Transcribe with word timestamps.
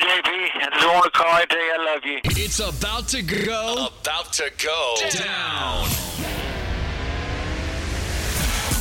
you, 0.00 0.08
JP. 0.08 0.28
I 0.28 0.68
just 0.72 0.86
want 0.86 1.04
to 1.04 1.10
call 1.10 1.36
and 1.36 1.48
tell 1.48 1.58
you 1.58 1.74
I 1.74 1.94
love 1.94 2.04
you. 2.04 2.20
It's 2.24 2.60
about 2.60 3.08
to 3.08 3.22
go. 3.22 3.88
About 4.02 4.32
to 4.34 4.50
go 4.62 4.94
down. 5.12 5.88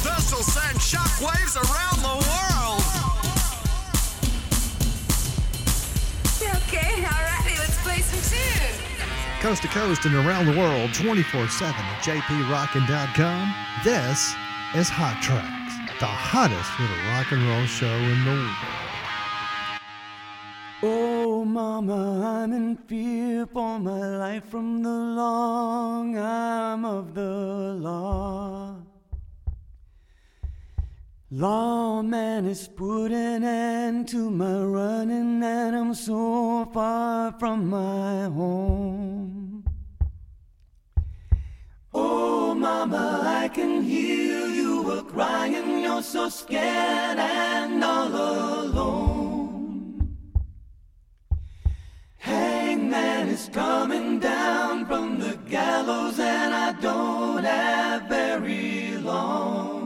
This 0.03 0.33
will 0.33 0.43
send 0.43 0.77
shockwaves 0.79 1.55
around 1.55 1.99
the 2.01 2.15
world. 2.27 2.81
Okay, 6.67 7.03
alrighty, 7.03 7.57
let's 7.59 7.81
play 7.83 8.01
some 8.01 8.21
tunes. 8.31 8.81
Coast 9.41 9.61
to 9.61 9.67
coast 9.69 10.05
and 10.05 10.15
around 10.15 10.45
the 10.47 10.57
world 10.57 10.93
24 10.93 11.47
7 11.47 11.73
at 11.75 12.03
jprockin.com. 12.03 13.55
This 13.83 14.35
is 14.75 14.89
Hot 14.89 15.21
Tracks, 15.21 15.99
the 15.99 16.05
hottest 16.05 16.79
little 16.79 16.97
rock 17.13 17.31
and 17.31 17.47
roll 17.47 17.65
show 17.65 17.87
in 17.87 18.25
the 18.25 18.31
world. 18.31 18.84
Oh, 20.83 21.45
mama, 21.45 22.43
I'm 22.43 22.51
in 22.51 22.75
fear 22.75 23.45
for 23.45 23.79
my 23.79 24.17
life 24.17 24.45
from 24.49 24.83
the 24.83 24.89
long 24.89 26.17
arm 26.17 26.83
of 26.83 27.13
the 27.13 27.77
law. 27.79 28.75
Lawman 31.31 32.45
is 32.45 32.67
put 32.67 33.11
an 33.11 33.43
end 33.43 34.09
to 34.09 34.29
my 34.29 34.63
running, 34.63 35.41
and 35.43 35.75
I'm 35.75 35.93
so 35.93 36.65
far 36.73 37.31
from 37.39 37.69
my 37.69 38.25
home. 38.25 39.63
Oh, 41.93 42.53
mama, 42.53 43.21
I 43.23 43.47
can 43.47 43.81
hear 43.81 44.47
you 44.47 44.81
were 44.83 45.03
crying. 45.03 45.81
You're 45.81 46.03
so 46.03 46.27
scared 46.29 47.17
and 47.17 47.83
all 47.83 48.07
alone. 48.07 49.14
Hangman 52.25 53.29
is 53.29 53.49
coming 53.53 54.17
down 54.17 54.87
from 54.87 55.19
the 55.19 55.37
gallows, 55.47 56.19
and 56.19 56.55
I 56.55 56.71
don't 56.81 57.43
have 57.43 58.09
very 58.09 58.97
long. 58.97 59.84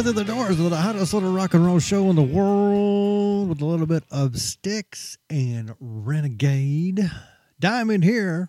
Within 0.00 0.16
the 0.16 0.24
doors 0.24 0.58
of 0.58 0.70
the 0.70 0.76
hottest 0.78 1.12
little 1.12 1.30
rock 1.30 1.52
and 1.52 1.66
roll 1.66 1.78
show 1.78 2.08
in 2.08 2.16
the 2.16 2.22
world 2.22 3.50
with 3.50 3.60
a 3.60 3.66
little 3.66 3.84
bit 3.84 4.02
of 4.10 4.38
Styx 4.40 5.18
and 5.28 5.74
Renegade. 5.78 7.10
Diamond 7.58 8.04
here 8.04 8.48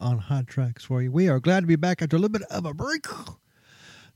on 0.00 0.16
Hot 0.16 0.46
Tracks 0.46 0.82
for 0.82 1.02
you. 1.02 1.12
We 1.12 1.28
are 1.28 1.38
glad 1.38 1.60
to 1.60 1.66
be 1.66 1.76
back 1.76 2.00
after 2.00 2.16
a 2.16 2.18
little 2.18 2.32
bit 2.32 2.48
of 2.50 2.64
a 2.64 2.72
break. 2.72 3.06
I 3.12 3.34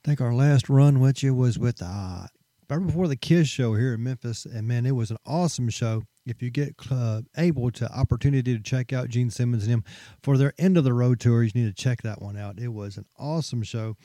think 0.03 0.23
our 0.23 0.33
last 0.33 0.71
run 0.71 1.01
with 1.01 1.23
you 1.23 1.35
was 1.35 1.59
with 1.59 1.83
uh, 1.83 2.29
right 2.71 2.87
before 2.87 3.09
the 3.09 3.17
Kiss 3.17 3.47
show 3.47 3.75
here 3.75 3.93
in 3.93 4.03
Memphis. 4.03 4.47
And 4.47 4.67
man, 4.67 4.87
it 4.87 4.93
was 4.93 5.11
an 5.11 5.19
awesome 5.27 5.69
show. 5.69 6.05
if 6.25 6.41
you 6.41 6.49
get 6.49 6.75
uh, 6.91 7.21
able 7.37 7.71
to 7.73 7.93
opportunity 7.93 8.57
to 8.57 8.63
check 8.63 8.95
out 8.95 9.11
Gene 9.11 9.29
Simmons 9.29 9.65
and 9.65 9.73
him 9.75 9.85
for 10.23 10.39
their 10.39 10.55
end 10.57 10.79
of 10.79 10.85
the 10.85 10.95
road 10.95 11.21
tour, 11.21 11.43
you 11.43 11.51
need 11.55 11.67
to 11.67 11.83
check 11.83 12.01
that 12.05 12.23
one 12.23 12.39
out. 12.39 12.59
It 12.59 12.69
was 12.69 12.97
an 12.97 13.05
awesome 13.19 13.63
show. 13.63 13.99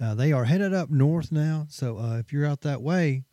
Uh, 0.00 0.14
they 0.14 0.32
are 0.32 0.44
headed 0.44 0.72
up 0.72 0.90
north 0.90 1.32
now, 1.32 1.66
so 1.68 1.98
uh, 1.98 2.18
if 2.18 2.32
you're 2.32 2.46
out 2.46 2.60
that 2.60 2.82
way, 2.82 3.24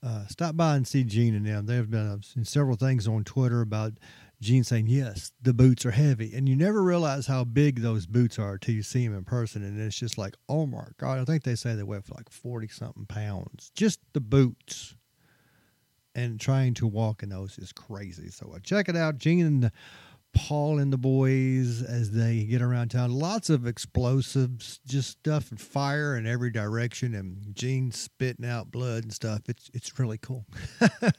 uh, 0.00 0.26
stop 0.28 0.56
by 0.56 0.76
and 0.76 0.86
see 0.86 1.02
Gene 1.02 1.34
and 1.34 1.44
them. 1.46 1.66
They've 1.66 1.90
been 1.90 2.10
I've 2.10 2.24
seen 2.24 2.44
several 2.44 2.76
things 2.76 3.08
on 3.08 3.24
Twitter 3.24 3.60
about 3.62 3.94
Gene 4.40 4.62
saying, 4.62 4.86
"Yes, 4.86 5.32
the 5.42 5.54
boots 5.54 5.84
are 5.84 5.90
heavy," 5.90 6.32
and 6.34 6.48
you 6.48 6.54
never 6.54 6.82
realize 6.84 7.26
how 7.26 7.42
big 7.42 7.80
those 7.80 8.06
boots 8.06 8.38
are 8.38 8.58
till 8.58 8.74
you 8.74 8.82
see 8.82 9.06
them 9.06 9.16
in 9.16 9.24
person, 9.24 9.64
and 9.64 9.80
it's 9.80 9.98
just 9.98 10.16
like, 10.16 10.36
"Oh 10.48 10.66
my 10.66 10.86
god!" 10.98 11.18
I 11.18 11.24
think 11.24 11.42
they 11.42 11.56
say 11.56 11.74
they 11.74 11.82
weigh 11.82 12.00
like 12.14 12.30
forty 12.30 12.68
something 12.68 13.06
pounds, 13.06 13.72
just 13.74 14.00
the 14.12 14.20
boots. 14.20 14.96
And 16.16 16.38
trying 16.38 16.74
to 16.74 16.86
walk 16.86 17.24
in 17.24 17.30
those 17.30 17.58
is 17.58 17.72
crazy. 17.72 18.30
So 18.30 18.52
uh, 18.54 18.60
check 18.60 18.88
it 18.88 18.94
out, 18.94 19.18
Gene 19.18 19.44
and 19.44 19.72
Paul 20.34 20.78
and 20.78 20.92
the 20.92 20.98
boys 20.98 21.82
as 21.82 22.10
they 22.10 22.44
get 22.44 22.60
around 22.60 22.90
town. 22.90 23.12
Lots 23.12 23.48
of 23.48 23.66
explosives, 23.66 24.80
just 24.86 25.10
stuff 25.10 25.50
and 25.50 25.60
fire 25.60 26.16
in 26.16 26.26
every 26.26 26.50
direction, 26.50 27.14
and 27.14 27.54
Gene 27.54 27.92
spitting 27.92 28.44
out 28.44 28.70
blood 28.70 29.04
and 29.04 29.12
stuff. 29.12 29.42
It's 29.48 29.70
it's 29.72 29.98
really 29.98 30.18
cool. 30.18 30.44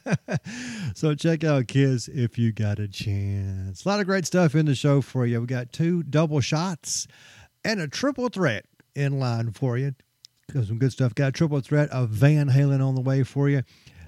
so 0.94 1.14
check 1.14 1.42
out 1.42 1.66
Kiss 1.66 2.08
if 2.08 2.38
you 2.38 2.52
got 2.52 2.78
a 2.78 2.88
chance. 2.88 3.84
A 3.84 3.88
lot 3.88 4.00
of 4.00 4.06
great 4.06 4.26
stuff 4.26 4.54
in 4.54 4.66
the 4.66 4.74
show 4.74 5.00
for 5.00 5.26
you. 5.26 5.40
We 5.40 5.46
got 5.46 5.72
two 5.72 6.02
double 6.02 6.40
shots 6.40 7.08
and 7.64 7.80
a 7.80 7.88
triple 7.88 8.28
threat 8.28 8.66
in 8.94 9.18
line 9.18 9.52
for 9.52 9.76
you. 9.76 9.94
Got 10.52 10.66
some 10.66 10.78
good 10.78 10.92
stuff. 10.92 11.14
Got 11.14 11.28
a 11.28 11.32
triple 11.32 11.60
threat 11.60 11.90
of 11.90 12.10
Van 12.10 12.48
Halen 12.48 12.86
on 12.86 12.94
the 12.94 13.00
way 13.00 13.24
for 13.24 13.48
you. 13.48 13.62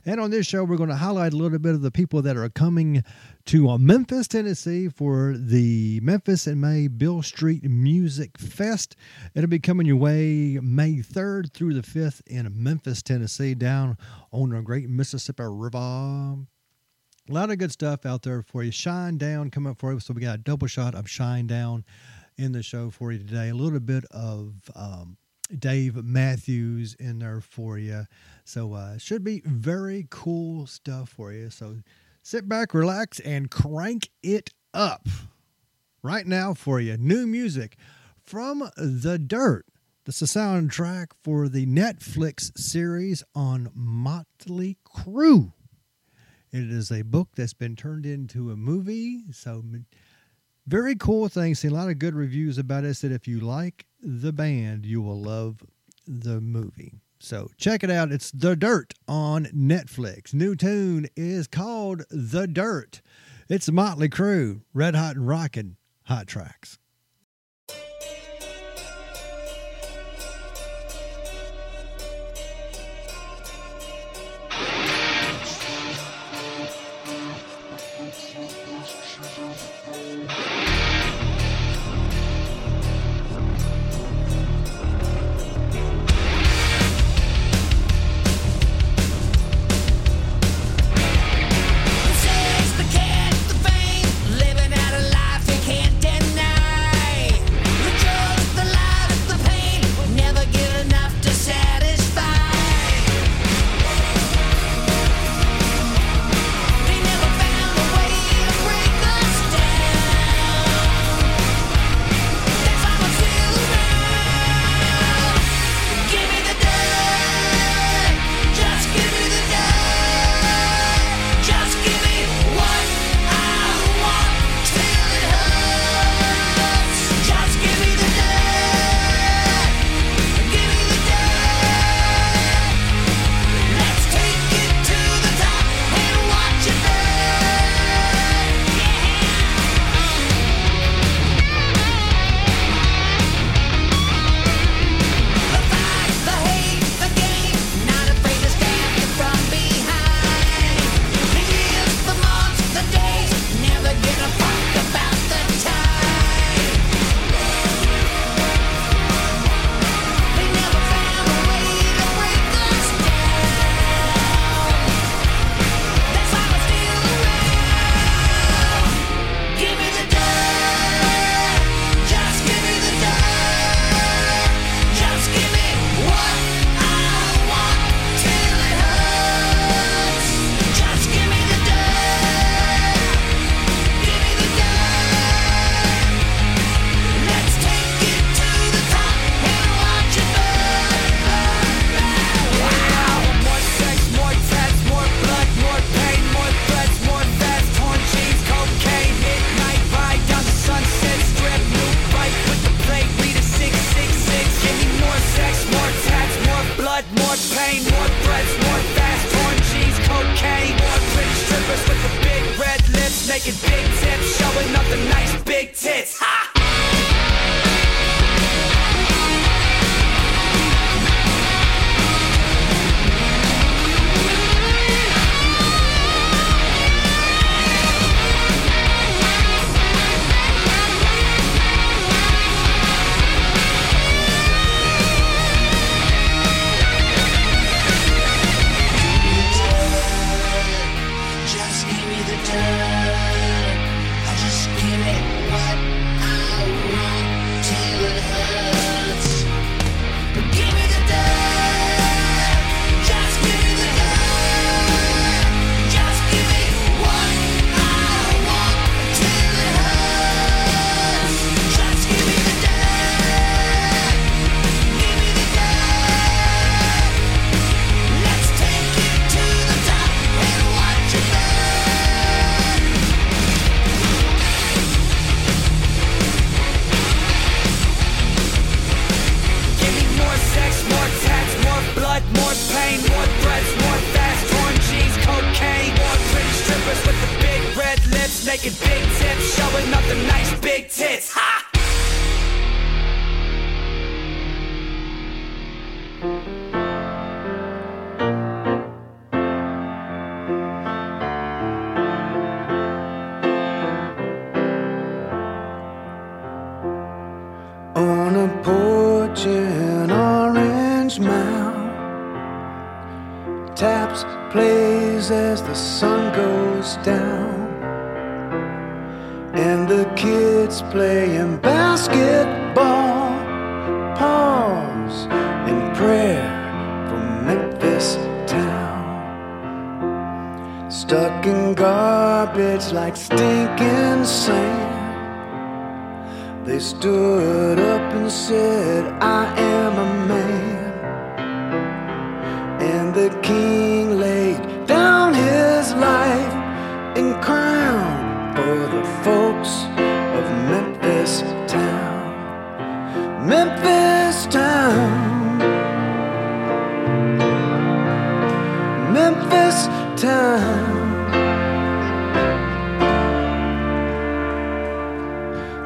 And 0.08 0.22
on 0.22 0.30
this 0.30 0.46
show, 0.46 0.64
we're 0.64 0.78
going 0.78 0.88
to 0.88 0.96
highlight 0.96 1.34
a 1.34 1.36
little 1.36 1.58
bit 1.58 1.74
of 1.74 1.82
the 1.82 1.90
people 1.90 2.22
that 2.22 2.34
are 2.34 2.48
coming 2.48 3.04
to 3.44 3.68
uh, 3.68 3.76
Memphis, 3.76 4.26
Tennessee 4.26 4.88
for 4.88 5.34
the 5.36 6.00
Memphis 6.02 6.46
in 6.46 6.58
May 6.62 6.88
Beale 6.88 7.22
Street 7.22 7.62
Music 7.64 8.38
Fest. 8.38 8.96
It'll 9.34 9.50
be 9.50 9.58
coming 9.58 9.86
your 9.86 9.96
way 9.96 10.58
May 10.62 11.00
3rd 11.02 11.52
through 11.52 11.74
the 11.74 11.82
5th 11.82 12.22
in 12.26 12.50
Memphis, 12.54 13.02
Tennessee, 13.02 13.52
down 13.52 13.98
on 14.32 14.48
the 14.48 14.62
Great 14.62 14.88
Mississippi 14.88 15.44
River. 15.46 15.76
A 15.76 16.46
lot 17.28 17.50
of 17.50 17.58
good 17.58 17.72
stuff 17.72 18.06
out 18.06 18.22
there 18.22 18.40
for 18.40 18.62
you. 18.62 18.72
Shinedown 18.72 19.52
coming 19.52 19.72
up 19.72 19.78
for 19.78 19.92
you. 19.92 20.00
So 20.00 20.14
we 20.14 20.22
got 20.22 20.36
a 20.36 20.38
double 20.38 20.68
shot 20.68 20.94
of 20.94 21.04
Shinedown 21.04 21.84
in 22.38 22.52
the 22.52 22.62
show 22.62 22.88
for 22.88 23.12
you 23.12 23.18
today. 23.18 23.50
A 23.50 23.54
little 23.54 23.78
bit 23.78 24.06
of 24.10 24.54
um, 24.74 25.18
Dave 25.56 25.96
Matthews 26.04 26.94
in 26.94 27.20
there 27.20 27.40
for 27.40 27.78
you. 27.78 28.06
So 28.44 28.74
uh 28.74 28.98
should 28.98 29.24
be 29.24 29.42
very 29.44 30.06
cool 30.10 30.66
stuff 30.66 31.10
for 31.10 31.32
you. 31.32 31.50
So 31.50 31.76
sit 32.22 32.48
back, 32.48 32.74
relax, 32.74 33.20
and 33.20 33.50
crank 33.50 34.10
it 34.22 34.50
up. 34.74 35.08
Right 36.02 36.26
now 36.26 36.54
for 36.54 36.80
you, 36.80 36.96
new 36.96 37.26
music 37.26 37.76
from 38.24 38.70
The 38.76 39.18
Dirt. 39.18 39.66
Is 40.08 40.22
a 40.22 40.24
soundtrack 40.24 41.08
for 41.22 41.50
the 41.50 41.66
Netflix 41.66 42.56
series 42.58 43.22
on 43.34 43.70
Motley 43.74 44.78
Crue. 44.82 45.52
It 46.50 46.70
is 46.70 46.90
a 46.90 47.02
book 47.02 47.28
that's 47.36 47.52
been 47.52 47.76
turned 47.76 48.06
into 48.06 48.50
a 48.50 48.56
movie. 48.56 49.24
So 49.32 49.62
very 50.66 50.94
cool 50.94 51.28
thing. 51.28 51.54
Seen 51.54 51.72
a 51.72 51.74
lot 51.74 51.90
of 51.90 51.98
good 51.98 52.14
reviews 52.14 52.56
about 52.56 52.84
it. 52.84 52.94
Said 52.94 53.12
if 53.12 53.28
you 53.28 53.40
like 53.40 53.84
the 54.00 54.32
band, 54.32 54.86
you 54.86 55.02
will 55.02 55.20
love 55.20 55.62
the 56.06 56.40
movie. 56.40 56.94
So 57.18 57.50
check 57.56 57.82
it 57.82 57.90
out. 57.90 58.12
It's 58.12 58.30
The 58.30 58.54
Dirt 58.54 58.94
on 59.08 59.46
Netflix. 59.46 60.32
New 60.32 60.54
tune 60.54 61.08
is 61.16 61.46
called 61.46 62.04
The 62.10 62.46
Dirt. 62.46 63.02
It's 63.48 63.70
Motley 63.70 64.08
Crue, 64.08 64.62
Red 64.72 64.94
Hot 64.94 65.16
and 65.16 65.26
Rockin' 65.26 65.76
Hot 66.04 66.26
Tracks. 66.26 66.78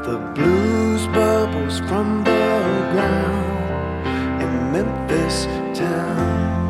The 0.05 0.19
blues 0.35 1.07
bubbles 1.15 1.79
from 1.89 2.25
the 2.25 2.31
ground 2.91 4.43
in 4.43 4.73
Memphis 4.73 5.47
town. 5.79 6.62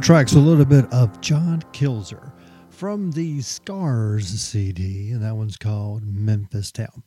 Tracks, 0.00 0.32
a 0.32 0.38
little 0.38 0.64
bit 0.64 0.90
of 0.92 1.20
John 1.20 1.62
Kilzer 1.72 2.32
from 2.70 3.10
the 3.10 3.42
Scars 3.42 4.28
CD, 4.28 5.10
and 5.10 5.22
that 5.22 5.36
one's 5.36 5.58
called 5.58 6.02
Memphis 6.04 6.72
Town. 6.72 7.02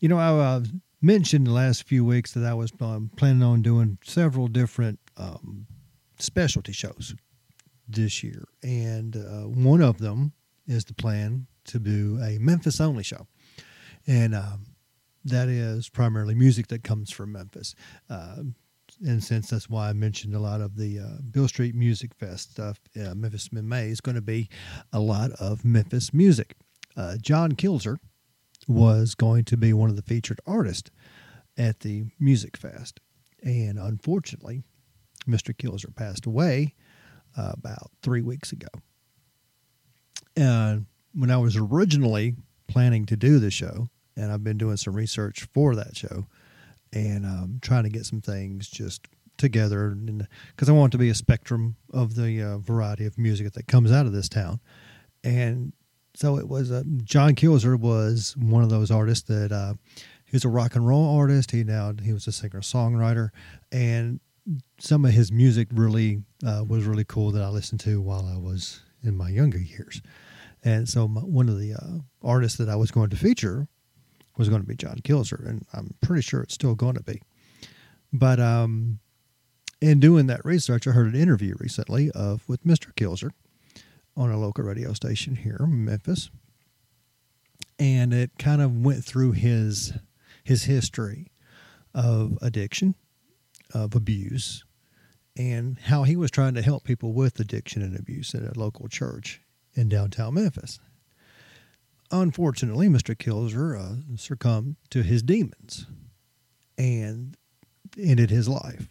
You 0.00 0.08
know, 0.08 0.18
I 0.18 0.28
uh, 0.30 0.64
mentioned 1.00 1.46
the 1.46 1.52
last 1.52 1.84
few 1.84 2.04
weeks 2.04 2.32
that 2.32 2.44
I 2.44 2.52
was 2.52 2.72
um, 2.80 3.10
planning 3.16 3.44
on 3.44 3.62
doing 3.62 3.98
several 4.02 4.48
different 4.48 4.98
um, 5.16 5.66
specialty 6.18 6.72
shows 6.72 7.14
this 7.88 8.24
year, 8.24 8.44
and 8.62 9.16
uh, 9.16 9.48
one 9.48 9.80
of 9.80 9.98
them 9.98 10.32
is 10.66 10.84
the 10.84 10.94
plan 10.94 11.46
to 11.66 11.78
do 11.78 12.18
a 12.20 12.38
Memphis 12.38 12.80
only 12.80 13.04
show, 13.04 13.28
and 14.06 14.34
um, 14.34 14.66
that 15.24 15.48
is 15.48 15.88
primarily 15.88 16.34
music 16.34 16.66
that 16.68 16.82
comes 16.82 17.12
from 17.12 17.32
Memphis. 17.32 17.76
Uh, 18.10 18.42
and 19.04 19.22
since 19.22 19.50
that's 19.50 19.68
why 19.68 19.90
I 19.90 19.92
mentioned 19.92 20.34
a 20.34 20.40
lot 20.40 20.60
of 20.60 20.76
the 20.76 20.98
uh, 20.98 21.20
Beale 21.30 21.48
Street 21.48 21.74
Music 21.74 22.14
Fest 22.14 22.52
stuff, 22.52 22.80
uh, 22.96 23.14
Memphis 23.14 23.48
in 23.52 23.68
May 23.68 23.88
is 23.88 24.00
going 24.00 24.14
to 24.14 24.22
be 24.22 24.48
a 24.92 25.00
lot 25.00 25.30
of 25.32 25.64
Memphis 25.64 26.14
music. 26.14 26.56
Uh, 26.96 27.16
John 27.20 27.52
Kilzer 27.52 27.98
was 28.66 29.14
going 29.14 29.44
to 29.44 29.56
be 29.56 29.72
one 29.72 29.90
of 29.90 29.96
the 29.96 30.02
featured 30.02 30.40
artists 30.46 30.90
at 31.58 31.80
the 31.80 32.04
Music 32.18 32.56
Fest, 32.56 33.00
and 33.42 33.78
unfortunately, 33.78 34.62
Mr. 35.28 35.54
Kilzer 35.54 35.94
passed 35.94 36.26
away 36.26 36.74
uh, 37.36 37.52
about 37.52 37.90
three 38.02 38.22
weeks 38.22 38.52
ago. 38.52 38.68
And 40.36 40.86
when 41.12 41.30
I 41.30 41.36
was 41.36 41.56
originally 41.56 42.36
planning 42.68 43.06
to 43.06 43.16
do 43.16 43.38
the 43.38 43.50
show, 43.50 43.88
and 44.16 44.32
I've 44.32 44.44
been 44.44 44.58
doing 44.58 44.76
some 44.76 44.94
research 44.94 45.46
for 45.52 45.74
that 45.76 45.96
show, 45.96 46.26
and 46.94 47.26
um, 47.26 47.58
trying 47.60 47.84
to 47.84 47.90
get 47.90 48.06
some 48.06 48.20
things 48.20 48.68
just 48.68 49.06
together 49.36 49.90
because 49.90 50.68
I 50.68 50.72
want 50.72 50.92
it 50.92 50.96
to 50.96 50.98
be 50.98 51.10
a 51.10 51.14
spectrum 51.14 51.76
of 51.92 52.14
the 52.14 52.40
uh, 52.40 52.58
variety 52.58 53.04
of 53.04 53.18
music 53.18 53.52
that 53.52 53.66
comes 53.66 53.90
out 53.90 54.06
of 54.06 54.12
this 54.12 54.28
town. 54.28 54.60
And 55.24 55.72
so 56.14 56.38
it 56.38 56.48
was 56.48 56.70
uh, 56.70 56.84
John 57.02 57.34
Kilzer 57.34 57.78
was 57.78 58.36
one 58.38 58.62
of 58.62 58.70
those 58.70 58.90
artists 58.90 59.26
that 59.28 59.50
uh, 59.50 59.74
he 60.24 60.36
was 60.36 60.44
a 60.44 60.48
rock 60.48 60.76
and 60.76 60.86
roll 60.86 61.18
artist. 61.18 61.50
He 61.50 61.64
now 61.64 61.92
he 62.00 62.12
was 62.12 62.26
a 62.28 62.32
singer 62.32 62.60
songwriter, 62.60 63.30
and 63.72 64.20
some 64.78 65.04
of 65.04 65.10
his 65.12 65.32
music 65.32 65.68
really 65.72 66.22
uh, 66.46 66.64
was 66.66 66.84
really 66.84 67.04
cool 67.04 67.32
that 67.32 67.42
I 67.42 67.48
listened 67.48 67.80
to 67.80 68.00
while 68.00 68.26
I 68.32 68.38
was 68.38 68.82
in 69.02 69.16
my 69.16 69.30
younger 69.30 69.58
years. 69.58 70.00
And 70.62 70.88
so 70.88 71.08
my, 71.08 71.20
one 71.20 71.48
of 71.48 71.58
the 71.58 71.74
uh, 71.74 71.98
artists 72.22 72.58
that 72.58 72.68
I 72.68 72.76
was 72.76 72.90
going 72.90 73.10
to 73.10 73.16
feature 73.16 73.68
was 74.36 74.48
going 74.48 74.60
to 74.60 74.66
be 74.66 74.74
John 74.74 74.98
Kilzer, 75.02 75.46
and 75.46 75.64
I'm 75.72 75.94
pretty 76.00 76.22
sure 76.22 76.42
it's 76.42 76.54
still 76.54 76.74
going 76.74 76.94
to 76.94 77.02
be. 77.02 77.22
But 78.12 78.40
um, 78.40 79.00
in 79.80 80.00
doing 80.00 80.26
that 80.26 80.44
research, 80.44 80.86
I 80.86 80.92
heard 80.92 81.12
an 81.12 81.20
interview 81.20 81.54
recently 81.58 82.10
of 82.12 82.48
with 82.48 82.64
Mr. 82.64 82.92
Kilzer 82.94 83.30
on 84.16 84.30
a 84.30 84.38
local 84.38 84.64
radio 84.64 84.92
station 84.92 85.36
here 85.36 85.58
in 85.60 85.84
Memphis, 85.84 86.30
and 87.78 88.12
it 88.12 88.32
kind 88.38 88.62
of 88.62 88.84
went 88.84 89.04
through 89.04 89.32
his 89.32 89.92
his 90.44 90.64
history 90.64 91.32
of 91.94 92.38
addiction, 92.42 92.94
of 93.72 93.94
abuse, 93.94 94.64
and 95.36 95.78
how 95.78 96.02
he 96.02 96.16
was 96.16 96.30
trying 96.30 96.54
to 96.54 96.62
help 96.62 96.84
people 96.84 97.12
with 97.12 97.40
addiction 97.40 97.82
and 97.82 97.98
abuse 97.98 98.34
at 98.34 98.42
a 98.42 98.58
local 98.58 98.88
church 98.88 99.40
in 99.74 99.88
downtown 99.88 100.34
Memphis. 100.34 100.78
Unfortunately, 102.14 102.88
Mr. 102.88 103.16
Kilzer 103.16 103.76
uh, 103.76 104.16
succumbed 104.16 104.76
to 104.90 105.02
his 105.02 105.20
demons 105.20 105.86
and 106.78 107.36
ended 107.98 108.30
his 108.30 108.48
life. 108.48 108.88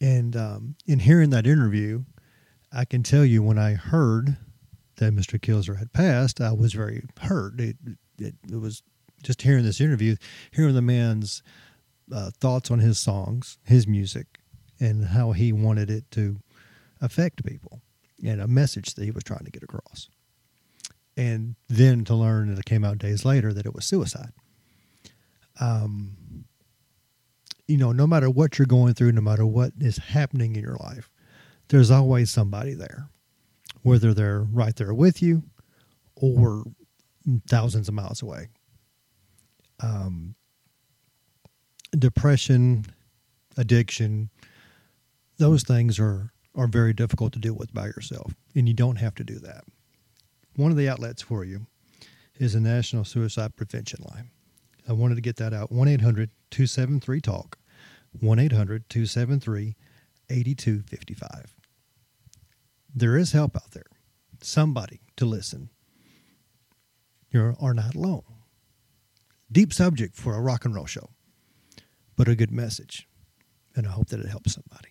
And 0.00 0.36
um, 0.36 0.76
in 0.86 1.00
hearing 1.00 1.30
that 1.30 1.44
interview, 1.44 2.04
I 2.72 2.84
can 2.84 3.02
tell 3.02 3.24
you 3.24 3.42
when 3.42 3.58
I 3.58 3.72
heard 3.74 4.36
that 4.98 5.12
Mr. 5.12 5.40
Kilzer 5.40 5.80
had 5.80 5.92
passed, 5.92 6.40
I 6.40 6.52
was 6.52 6.72
very 6.72 7.02
hurt. 7.20 7.58
It, 7.58 7.76
it, 8.16 8.36
it 8.48 8.60
was 8.60 8.84
just 9.24 9.42
hearing 9.42 9.64
this 9.64 9.80
interview, 9.80 10.14
hearing 10.52 10.76
the 10.76 10.82
man's 10.82 11.42
uh, 12.14 12.30
thoughts 12.38 12.70
on 12.70 12.78
his 12.78 13.00
songs, 13.00 13.58
his 13.64 13.88
music, 13.88 14.38
and 14.78 15.06
how 15.06 15.32
he 15.32 15.52
wanted 15.52 15.90
it 15.90 16.08
to 16.12 16.38
affect 17.00 17.44
people 17.44 17.82
and 18.24 18.40
a 18.40 18.46
message 18.46 18.94
that 18.94 19.04
he 19.04 19.10
was 19.10 19.24
trying 19.24 19.44
to 19.44 19.50
get 19.50 19.64
across. 19.64 20.08
And 21.18 21.56
then 21.68 22.04
to 22.04 22.14
learn 22.14 22.48
that 22.48 22.60
it 22.60 22.64
came 22.64 22.84
out 22.84 22.98
days 22.98 23.24
later 23.24 23.52
that 23.52 23.66
it 23.66 23.74
was 23.74 23.84
suicide. 23.84 24.30
Um, 25.60 26.44
you 27.66 27.76
know, 27.76 27.90
no 27.90 28.06
matter 28.06 28.30
what 28.30 28.56
you're 28.56 28.66
going 28.66 28.94
through, 28.94 29.10
no 29.10 29.20
matter 29.20 29.44
what 29.44 29.72
is 29.80 29.98
happening 29.98 30.54
in 30.54 30.62
your 30.62 30.76
life, 30.76 31.10
there's 31.70 31.90
always 31.90 32.30
somebody 32.30 32.72
there, 32.72 33.08
whether 33.82 34.14
they're 34.14 34.42
right 34.42 34.76
there 34.76 34.94
with 34.94 35.20
you 35.20 35.42
or 36.14 36.62
thousands 37.48 37.88
of 37.88 37.94
miles 37.94 38.22
away. 38.22 38.48
Um, 39.80 40.36
depression, 41.98 42.86
addiction, 43.56 44.30
those 45.38 45.64
things 45.64 45.98
are 45.98 46.32
are 46.54 46.68
very 46.68 46.92
difficult 46.92 47.32
to 47.32 47.38
deal 47.38 47.54
with 47.54 47.72
by 47.74 47.86
yourself, 47.86 48.34
and 48.54 48.68
you 48.68 48.74
don't 48.74 48.96
have 48.96 49.14
to 49.16 49.24
do 49.24 49.38
that. 49.40 49.64
One 50.58 50.72
of 50.72 50.76
the 50.76 50.88
outlets 50.88 51.22
for 51.22 51.44
you 51.44 51.66
is 52.36 52.54
the 52.54 52.60
National 52.60 53.04
Suicide 53.04 53.54
Prevention 53.54 54.04
Line. 54.10 54.30
I 54.88 54.92
wanted 54.92 55.14
to 55.14 55.20
get 55.20 55.36
that 55.36 55.54
out 55.54 55.70
1 55.70 55.86
800 55.86 56.30
273 56.50 57.20
TALK, 57.20 57.56
1 58.18 58.38
800 58.40 58.88
273 58.88 59.76
8255. 60.28 61.54
There 62.92 63.16
is 63.16 63.30
help 63.30 63.54
out 63.54 63.70
there, 63.70 63.86
somebody 64.42 64.98
to 65.14 65.24
listen. 65.24 65.70
You 67.30 67.54
are 67.60 67.72
not 67.72 67.94
alone. 67.94 68.24
Deep 69.52 69.72
subject 69.72 70.16
for 70.16 70.34
a 70.34 70.40
rock 70.40 70.64
and 70.64 70.74
roll 70.74 70.86
show, 70.86 71.10
but 72.16 72.26
a 72.26 72.34
good 72.34 72.50
message. 72.50 73.06
And 73.76 73.86
I 73.86 73.90
hope 73.90 74.08
that 74.08 74.18
it 74.18 74.28
helps 74.28 74.54
somebody. 74.54 74.88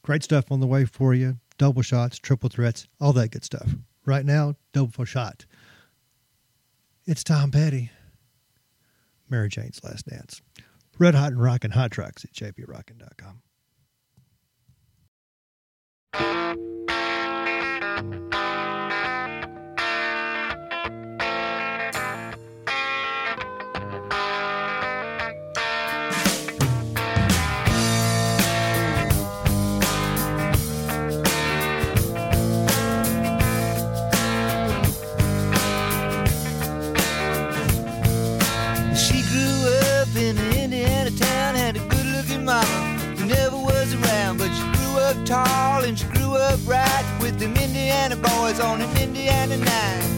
Great 0.00 0.22
stuff 0.22 0.50
on 0.50 0.60
the 0.60 0.66
way 0.66 0.86
for 0.86 1.12
you. 1.12 1.36
Double 1.58 1.82
shots, 1.82 2.18
triple 2.18 2.48
threats, 2.48 2.88
all 2.98 3.12
that 3.12 3.32
good 3.32 3.44
stuff. 3.44 3.68
Right 4.08 4.24
now, 4.24 4.54
double 4.72 4.90
for 4.90 5.04
shot. 5.04 5.44
It's 7.04 7.22
Tom 7.22 7.50
Petty. 7.50 7.90
Mary 9.28 9.50
Jane's 9.50 9.84
Last 9.84 10.06
Dance. 10.06 10.40
Red 10.98 11.14
Hot 11.14 11.32
and 11.32 11.42
Rockin' 11.42 11.72
Hot 11.72 11.90
Tracks 11.90 12.24
at 12.24 12.32
jprockin.com. 12.32 13.42
tall 45.28 45.84
and 45.84 45.98
she 45.98 46.06
grew 46.06 46.34
up 46.36 46.58
right 46.66 47.18
with 47.20 47.38
them 47.38 47.54
Indiana 47.56 48.16
boys 48.16 48.60
on 48.60 48.80
an 48.80 48.96
Indiana 48.96 49.58
nine. 49.58 50.17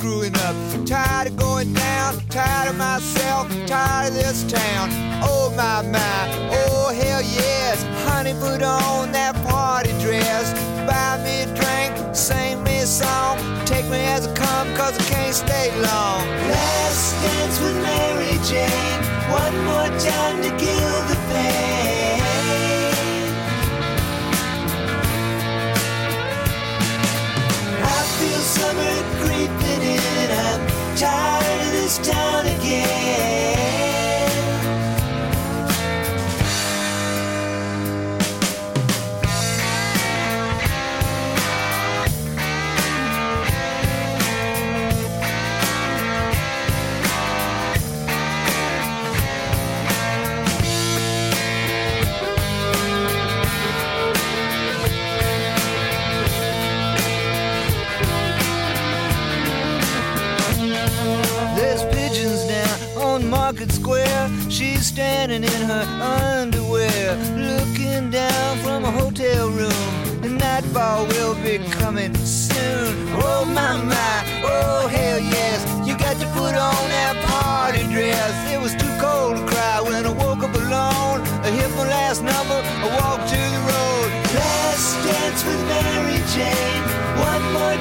Screwing 0.00 0.34
up, 0.36 0.56
tired 0.86 1.26
of 1.26 1.36
going 1.36 1.74
down, 1.74 2.18
tired 2.30 2.70
of 2.70 2.76
myself, 2.78 3.46
tired 3.66 4.08
of 4.08 4.14
this 4.14 4.50
town. 4.50 4.88
Oh 5.22 5.52
my 5.54 5.82
my, 5.82 6.48
oh 6.50 6.88
hell 6.88 7.20
yes, 7.20 7.84
honey, 8.08 8.32
put 8.32 8.62
on 8.62 9.12
that 9.12 9.34
party 9.46 9.90
dress, 10.00 10.54
buy 10.88 11.22
me 11.22 11.42
a 11.42 11.46
drink, 11.54 12.16
sing 12.16 12.62
me 12.64 12.78
a 12.78 12.86
song, 12.86 13.36
take 13.66 13.84
me 13.90 13.98
as 13.98 14.26
I 14.26 14.34
come, 14.34 14.74
cause 14.74 14.98
I 14.98 15.02
can't 15.04 15.34
stay 15.34 15.68
long. 15.82 16.59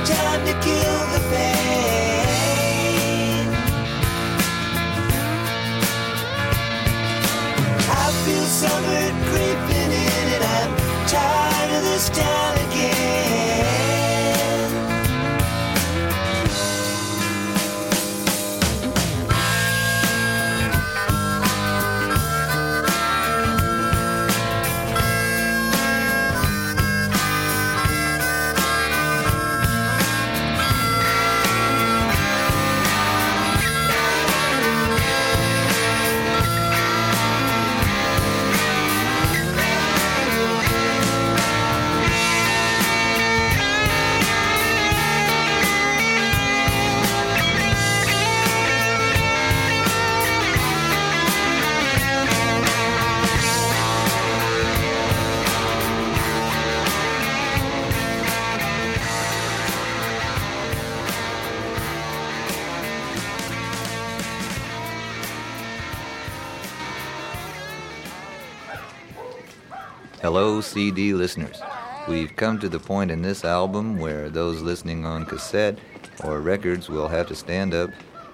time 0.09 0.45
to 0.45 0.53
kill 0.61 1.18
Hello, 70.31 70.61
CD 70.61 71.15
listeners. 71.15 71.59
We've 72.07 72.35
come 72.35 72.59
to 72.59 72.69
the 72.69 72.79
point 72.79 73.09
in 73.09 73.23
this 73.23 73.43
album 73.43 73.97
where 73.97 74.29
those 74.29 74.61
listening 74.61 75.03
on 75.03 75.25
cassette 75.25 75.79
or 76.23 76.39
records 76.39 76.87
will 76.87 77.07
have 77.07 77.25
to 77.29 77.35
stand 77.35 77.73
up 77.73 77.89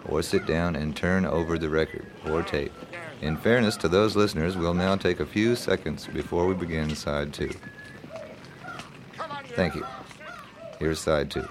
or 0.10 0.21
sit 0.21 0.45
down 0.45 0.75
and 0.75 0.93
turn 0.93 1.25
over 1.25 1.58
the 1.58 1.69
record 1.69 2.05
or 2.27 2.43
tape. 2.43 2.73
In 3.21 3.38
fairness 3.38 3.77
to 3.77 3.88
those 3.88 4.13
listeners, 4.13 4.58
we'll 4.58 4.73
now 4.73 4.97
take 4.97 5.21
a 5.21 5.25
few 5.25 5.55
seconds 5.55 6.05
before 6.05 6.45
we 6.47 6.53
begin 6.53 6.93
side 6.97 7.34
two. 7.34 7.53
Thank 9.55 9.75
you. 9.75 9.86
Here's 10.79 10.99
side 10.99 11.31
two. 11.31 11.47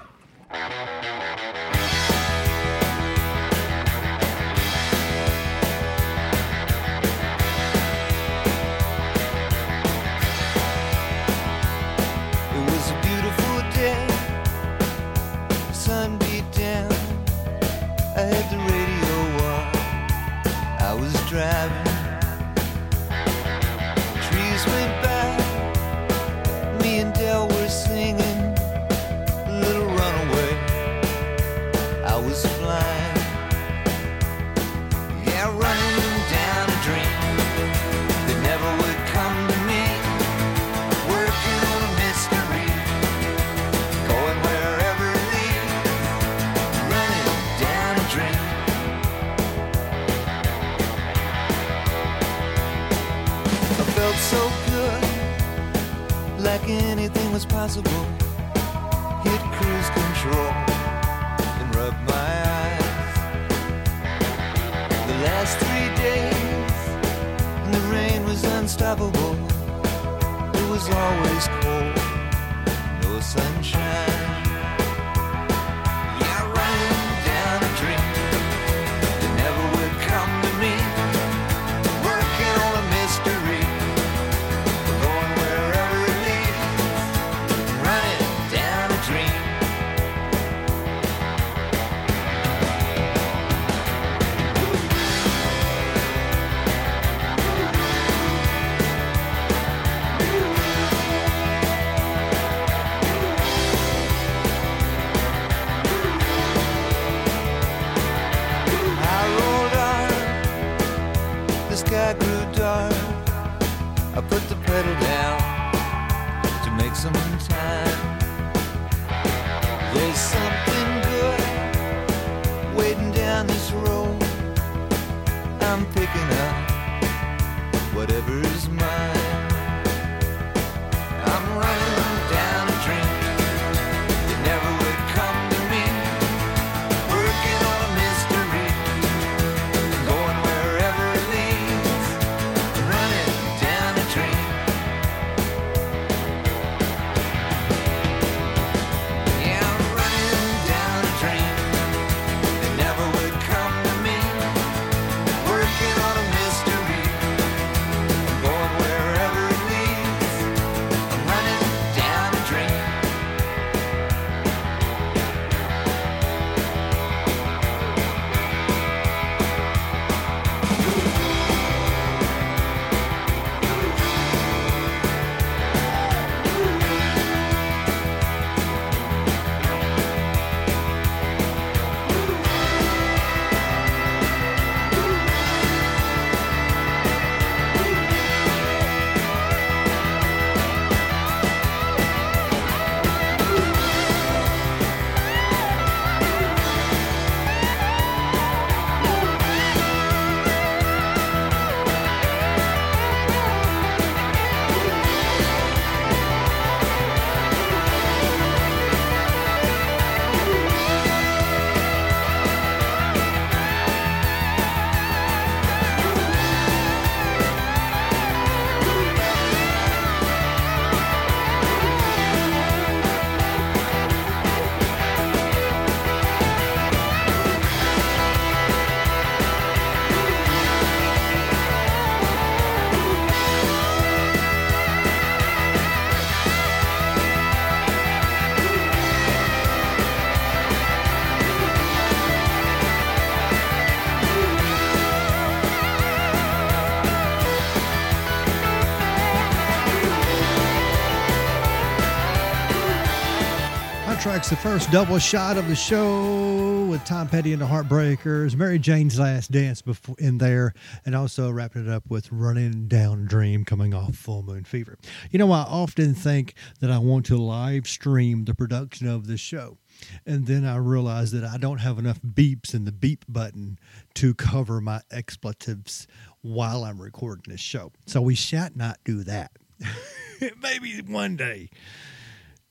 Tracks, 254.35 254.49
the 254.49 254.57
first 254.57 254.91
double 254.91 255.17
shot 255.17 255.55
of 255.55 255.65
the 255.69 255.75
show 255.77 256.83
with 256.89 257.05
Tom 257.05 257.29
Petty 257.29 257.53
and 257.53 257.61
the 257.61 257.65
Heartbreakers, 257.65 258.53
Mary 258.53 258.77
Jane's 258.77 259.17
Last 259.17 259.49
Dance 259.49 259.81
before, 259.81 260.17
in 260.19 260.39
there, 260.39 260.73
and 261.05 261.15
also 261.15 261.49
wrapping 261.49 261.87
it 261.87 261.89
up 261.89 262.03
with 262.09 262.29
Running 262.33 262.89
Down 262.89 263.27
Dream 263.27 263.63
coming 263.63 263.93
off 263.93 264.15
Full 264.15 264.43
Moon 264.43 264.65
Fever. 264.65 264.97
You 265.31 265.39
know, 265.39 265.53
I 265.53 265.61
often 265.61 266.13
think 266.13 266.53
that 266.81 266.91
I 266.91 266.97
want 266.97 267.25
to 267.27 267.37
live 267.37 267.87
stream 267.87 268.43
the 268.43 268.53
production 268.53 269.07
of 269.07 269.27
the 269.27 269.37
show, 269.37 269.77
and 270.25 270.47
then 270.47 270.65
I 270.65 270.75
realize 270.75 271.31
that 271.31 271.45
I 271.45 271.55
don't 271.55 271.77
have 271.77 271.97
enough 271.97 272.19
beeps 272.21 272.73
in 272.73 272.83
the 272.83 272.91
beep 272.91 273.23
button 273.29 273.79
to 274.15 274.33
cover 274.33 274.81
my 274.81 274.99
expletives 275.11 276.07
while 276.41 276.83
I'm 276.83 277.01
recording 277.01 277.45
this 277.47 277.61
show. 277.61 277.93
So 278.05 278.21
we 278.21 278.35
shall 278.35 278.67
not 278.75 278.99
do 279.05 279.23
that. 279.23 279.51
Maybe 280.61 280.99
one 281.07 281.37
day 281.37 281.69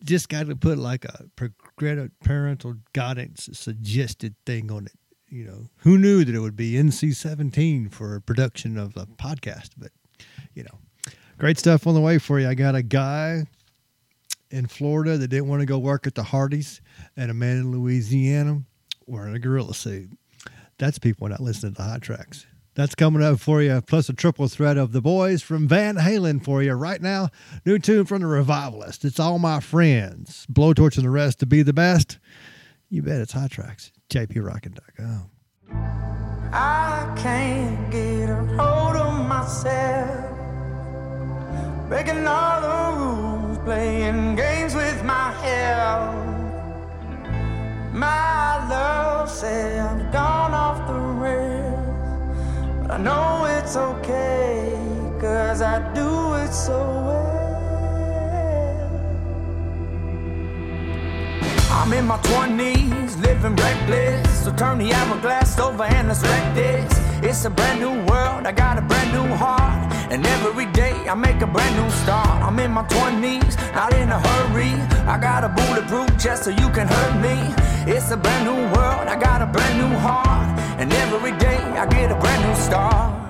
just 0.04 0.28
got 0.28 0.46
to 0.46 0.56
put 0.56 0.78
like 0.78 1.04
a 1.04 1.24
parental 2.22 2.74
guidance 2.92 3.48
suggested 3.52 4.34
thing 4.46 4.70
on 4.70 4.86
it. 4.86 4.92
You 5.28 5.46
know, 5.46 5.70
who 5.78 5.98
knew 5.98 6.24
that 6.24 6.34
it 6.34 6.38
would 6.38 6.56
be 6.56 6.74
NC 6.74 7.16
17 7.16 7.88
for 7.88 8.14
a 8.14 8.20
production 8.20 8.78
of 8.78 8.96
a 8.96 9.06
podcast? 9.06 9.70
But, 9.76 9.90
you 10.54 10.62
know, 10.62 10.78
great 11.38 11.58
stuff 11.58 11.86
on 11.86 11.94
the 11.94 12.00
way 12.00 12.18
for 12.18 12.38
you. 12.38 12.48
I 12.48 12.54
got 12.54 12.76
a 12.76 12.82
guy 12.82 13.44
in 14.50 14.66
Florida 14.66 15.16
that 15.18 15.28
didn't 15.28 15.48
want 15.48 15.60
to 15.60 15.66
go 15.66 15.78
work 15.78 16.06
at 16.06 16.14
the 16.14 16.22
Hardee's, 16.22 16.80
and 17.16 17.30
a 17.30 17.34
man 17.34 17.56
in 17.56 17.72
Louisiana 17.72 18.62
wearing 19.06 19.34
a 19.34 19.40
gorilla 19.40 19.74
suit. 19.74 20.10
That's 20.78 20.98
people 20.98 21.28
not 21.28 21.40
listening 21.40 21.74
to 21.74 21.82
hot 21.82 22.02
tracks. 22.02 22.46
That's 22.74 22.96
coming 22.96 23.22
up 23.22 23.38
for 23.38 23.62
you, 23.62 23.80
plus 23.86 24.08
a 24.08 24.12
triple 24.12 24.48
threat 24.48 24.76
of 24.76 24.90
the 24.90 25.00
boys 25.00 25.42
from 25.42 25.68
Van 25.68 25.94
Halen 25.96 26.44
for 26.44 26.60
you 26.60 26.72
right 26.72 27.00
now. 27.00 27.28
New 27.64 27.78
tune 27.78 28.04
from 28.04 28.22
the 28.22 28.26
Revivalist. 28.26 29.04
It's 29.04 29.20
all 29.20 29.38
my 29.38 29.60
friends. 29.60 30.44
Blowtorch 30.52 30.96
and 30.96 31.06
the 31.06 31.10
rest 31.10 31.38
to 31.38 31.46
be 31.46 31.62
the 31.62 31.72
best. 31.72 32.18
You 32.90 33.02
bet 33.02 33.20
it's 33.20 33.32
hot 33.32 33.52
tracks. 33.52 33.92
JPRockin.com. 34.10 35.30
I 36.52 37.14
can't 37.16 37.90
get 37.92 38.28
a 38.30 38.44
hold 38.60 38.96
of 38.96 39.28
myself. 39.28 40.30
Breaking 41.88 42.26
all 42.26 42.60
the 42.60 42.98
rules, 42.98 43.58
playing 43.58 44.34
games 44.34 44.74
with 44.74 45.04
my 45.04 45.32
health. 45.32 46.14
My 47.92 48.68
love 48.68 49.30
said 49.30 49.78
I've 49.78 50.12
gone 50.12 50.54
off 50.54 50.88
the. 50.88 50.94
But 50.94 51.03
I 52.94 52.98
know 52.98 53.44
it's 53.46 53.74
okay, 53.74 54.72
cause 55.20 55.60
I 55.62 55.80
do 55.94 56.34
it 56.34 56.52
so 56.52 56.78
well. 56.78 57.34
I'm 61.72 61.92
in 61.92 62.06
my 62.06 62.18
20s, 62.18 63.20
living 63.20 63.56
reckless. 63.56 64.44
So 64.44 64.52
turn 64.54 64.78
the 64.78 64.92
hourglass 64.92 65.58
over 65.58 65.82
and 65.82 66.06
let's 66.06 66.22
wreck 66.22 66.54
this. 66.54 67.00
It's 67.20 67.44
a 67.44 67.50
brand 67.50 67.80
new 67.80 67.96
world, 68.06 68.46
I 68.46 68.52
got 68.52 68.78
a 68.78 68.82
brand 68.82 69.12
new 69.12 69.34
heart. 69.34 69.93
And 70.14 70.24
every 70.26 70.66
day 70.66 70.94
I 71.08 71.14
make 71.16 71.42
a 71.42 71.46
brand 71.48 71.74
new 71.74 71.90
start. 71.90 72.40
I'm 72.40 72.56
in 72.60 72.70
my 72.70 72.84
20s, 72.84 73.56
not 73.74 73.92
in 73.94 74.10
a 74.10 74.20
hurry. 74.20 74.70
I 75.10 75.18
got 75.18 75.42
a 75.42 75.48
bulletproof 75.48 76.08
chest 76.22 76.44
so 76.44 76.50
you 76.50 76.70
can 76.70 76.86
hurt 76.86 77.14
me. 77.20 77.34
It's 77.92 78.12
a 78.12 78.16
brand 78.16 78.44
new 78.44 78.54
world, 78.76 79.08
I 79.08 79.18
got 79.18 79.42
a 79.42 79.46
brand 79.46 79.76
new 79.76 79.98
heart. 79.98 80.56
And 80.78 80.92
every 80.92 81.32
day 81.38 81.58
I 81.58 81.84
get 81.86 82.12
a 82.12 82.14
brand 82.14 82.42
new 82.46 82.54
start. 82.54 83.24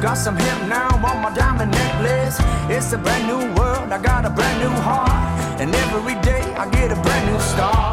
Got 0.00 0.18
some 0.18 0.36
hip 0.36 0.68
now 0.68 0.88
on 1.04 1.22
my 1.22 1.32
diamond 1.34 1.72
necklace. 1.72 2.36
It's 2.68 2.92
a 2.92 2.98
brand 2.98 3.26
new 3.26 3.54
world, 3.54 3.90
I 3.90 3.98
got 3.98 4.26
a 4.26 4.30
brand 4.30 4.60
new 4.60 4.74
heart. 4.82 5.60
And 5.60 5.74
every 5.74 6.14
day 6.20 6.42
I 6.54 6.68
get 6.68 6.92
a 6.92 6.96
brand 6.96 7.32
new 7.32 7.40
start. 7.40 7.85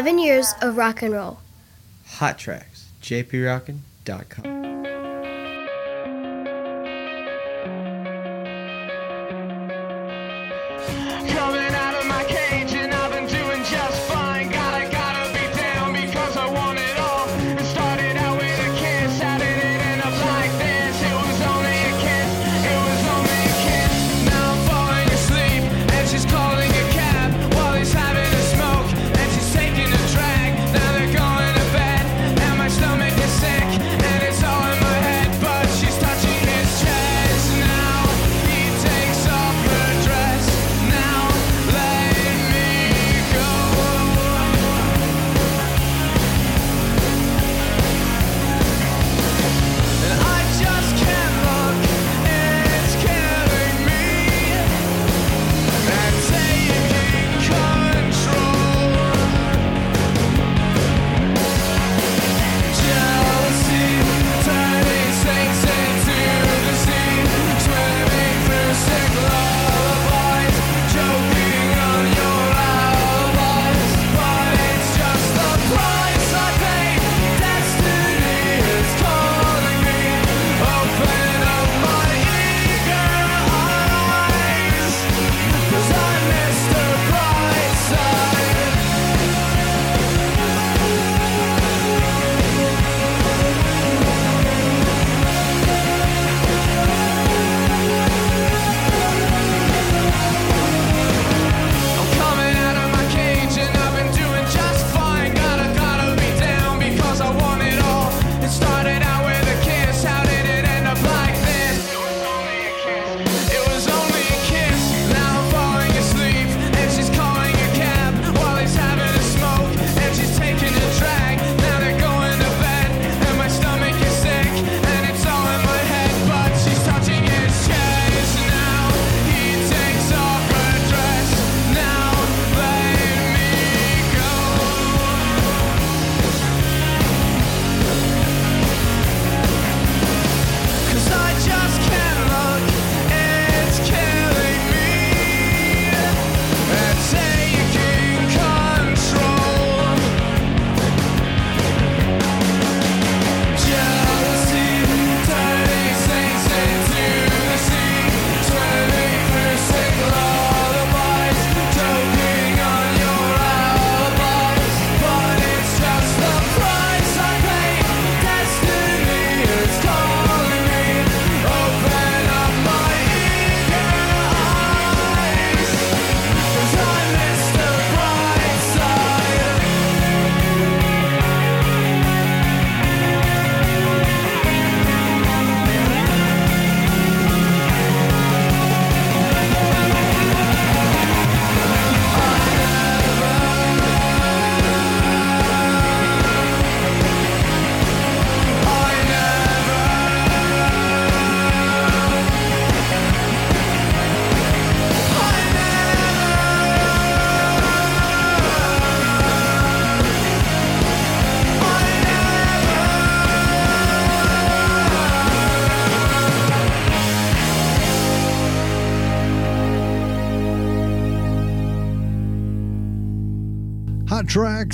11 0.00 0.18
years 0.18 0.54
of 0.62 0.78
rock 0.78 1.02
and 1.02 1.12
roll. 1.12 1.38
Hot 2.06 2.38
Tracks, 2.38 2.88
jprockin.com. 3.02 4.59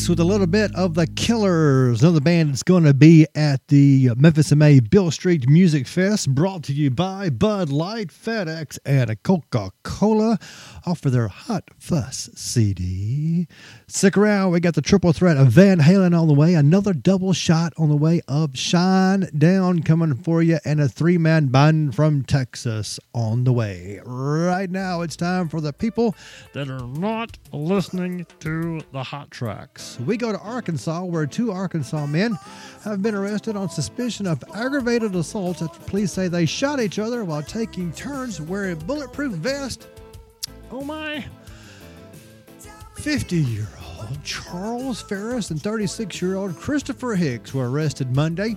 With 0.08 0.20
a 0.20 0.24
little 0.24 0.46
bit 0.46 0.72
of 0.76 0.94
the 0.94 1.08
Killers, 1.08 2.00
another 2.00 2.20
band 2.20 2.50
that's 2.50 2.62
going 2.62 2.84
to 2.84 2.94
be 2.94 3.26
at 3.34 3.66
the 3.66 4.10
Memphis 4.16 4.54
MA 4.54 4.78
Beale 4.88 5.10
Street 5.10 5.48
Music 5.48 5.88
Fest, 5.88 6.32
brought 6.32 6.62
to 6.64 6.72
you 6.72 6.90
by 6.92 7.28
Bud 7.28 7.70
Light, 7.70 8.08
FedEx, 8.08 8.78
and 8.86 9.20
Coca 9.24 9.72
Cola, 9.82 10.38
off 10.86 11.04
of 11.04 11.10
their 11.10 11.26
Hot 11.26 11.64
Fuss 11.78 12.30
CD. 12.34 13.48
Stick 13.88 14.16
around, 14.16 14.52
we 14.52 14.60
got 14.60 14.74
the 14.74 14.82
triple 14.82 15.12
threat 15.12 15.36
of 15.36 15.48
Van 15.48 15.78
Halen 15.78 16.18
on 16.18 16.28
the 16.28 16.34
way, 16.34 16.54
another 16.54 16.92
double 16.92 17.32
shot 17.32 17.72
on 17.76 17.88
the 17.88 17.96
way 17.96 18.20
of 18.28 18.52
Shinedown 18.52 19.84
coming 19.84 20.14
for 20.14 20.42
you, 20.42 20.58
and 20.64 20.80
a 20.80 20.88
three 20.88 21.18
man 21.18 21.46
band 21.46 21.96
from 21.96 22.22
Texas 22.22 23.00
on 23.12 23.42
the 23.42 23.52
way. 23.52 24.00
Right 24.04 24.70
now, 24.70 25.02
it's 25.02 25.16
time 25.16 25.48
for 25.48 25.60
the 25.60 25.72
people 25.72 26.14
that 26.52 26.68
are 26.68 26.86
not 26.86 27.36
listening 27.52 28.24
to 28.40 28.80
the 28.92 29.02
hot 29.02 29.32
tracks. 29.32 29.98
We 30.00 30.16
go 30.16 30.30
to 30.30 30.38
Arkansas, 30.38 31.02
where 31.02 31.26
two 31.26 31.50
Arkansas 31.50 32.06
men 32.06 32.38
have 32.84 33.02
been 33.02 33.16
arrested 33.16 33.56
on 33.56 33.68
suspicion 33.68 34.26
of 34.26 34.44
aggravated 34.54 35.16
assault 35.16 35.62
after 35.62 35.80
police 35.80 36.12
say 36.12 36.28
they 36.28 36.46
shot 36.46 36.80
each 36.80 37.00
other 37.00 37.24
while 37.24 37.42
taking 37.42 37.92
turns 37.92 38.40
wearing 38.40 38.78
bulletproof 38.78 39.32
vest. 39.32 39.88
Oh 40.70 40.82
my. 40.82 41.24
50 42.94 43.36
year 43.36 43.68
old 43.98 44.22
Charles 44.24 45.00
Ferris 45.02 45.50
and 45.50 45.62
36 45.62 46.20
year 46.20 46.36
old 46.36 46.56
Christopher 46.56 47.14
Hicks 47.14 47.54
were 47.54 47.70
arrested 47.70 48.14
Monday. 48.14 48.56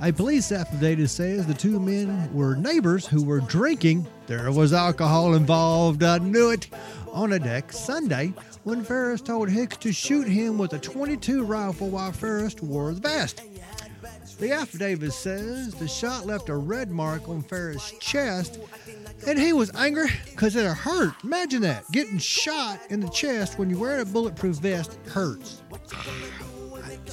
A 0.00 0.12
police 0.12 0.52
affidavit 0.52 1.08
says 1.08 1.46
the 1.46 1.54
two 1.54 1.80
men 1.80 2.30
were 2.34 2.54
neighbors 2.54 3.06
who 3.06 3.24
were 3.24 3.40
drinking. 3.40 4.06
There 4.26 4.52
was 4.52 4.74
alcohol 4.74 5.34
involved, 5.34 6.02
I 6.02 6.18
knew 6.18 6.50
it, 6.50 6.68
on 7.12 7.32
a 7.32 7.38
deck 7.38 7.72
Sunday 7.72 8.34
when 8.64 8.84
Ferris 8.84 9.22
told 9.22 9.48
Hicks 9.48 9.78
to 9.78 9.92
shoot 9.92 10.28
him 10.28 10.58
with 10.58 10.74
a 10.74 10.78
22 10.78 11.44
rifle 11.44 11.88
while 11.88 12.12
Ferris 12.12 12.54
wore 12.60 12.92
the 12.92 13.00
vest. 13.00 13.40
The 14.38 14.52
affidavit 14.52 15.14
says 15.14 15.72
the 15.72 15.88
shot 15.88 16.26
left 16.26 16.50
a 16.50 16.56
red 16.56 16.90
mark 16.90 17.26
on 17.28 17.42
Ferris' 17.42 17.94
chest 18.00 18.60
and 19.26 19.38
he 19.38 19.54
was 19.54 19.70
angry 19.74 20.10
because 20.26 20.56
it 20.56 20.66
hurt. 20.66 21.14
Imagine 21.24 21.62
that. 21.62 21.90
Getting 21.90 22.18
shot 22.18 22.80
in 22.90 23.00
the 23.00 23.08
chest 23.08 23.58
when 23.58 23.70
you 23.70 23.78
wear 23.78 24.00
a 24.00 24.04
bulletproof 24.04 24.56
vest 24.56 24.98
hurts. 25.06 25.62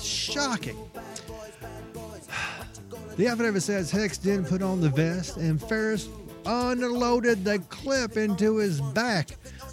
Shocking. 0.01 0.77
The 3.15 3.27
affidavit 3.27 3.63
says 3.63 3.89
Hicks 3.89 4.17
didn't 4.17 4.45
put 4.45 4.61
on 4.61 4.81
the 4.81 4.89
vest 4.89 5.37
and 5.37 5.61
Ferris 5.61 6.09
unloaded 6.45 7.45
the 7.45 7.59
clip 7.69 8.17
into 8.17 8.57
his 8.57 8.81
back, 8.81 9.29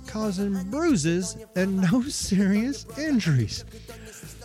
causing 0.07 0.71
bruises 0.71 1.37
and 1.57 1.81
no 1.91 2.03
serious 2.03 2.87
injuries. 2.97 3.65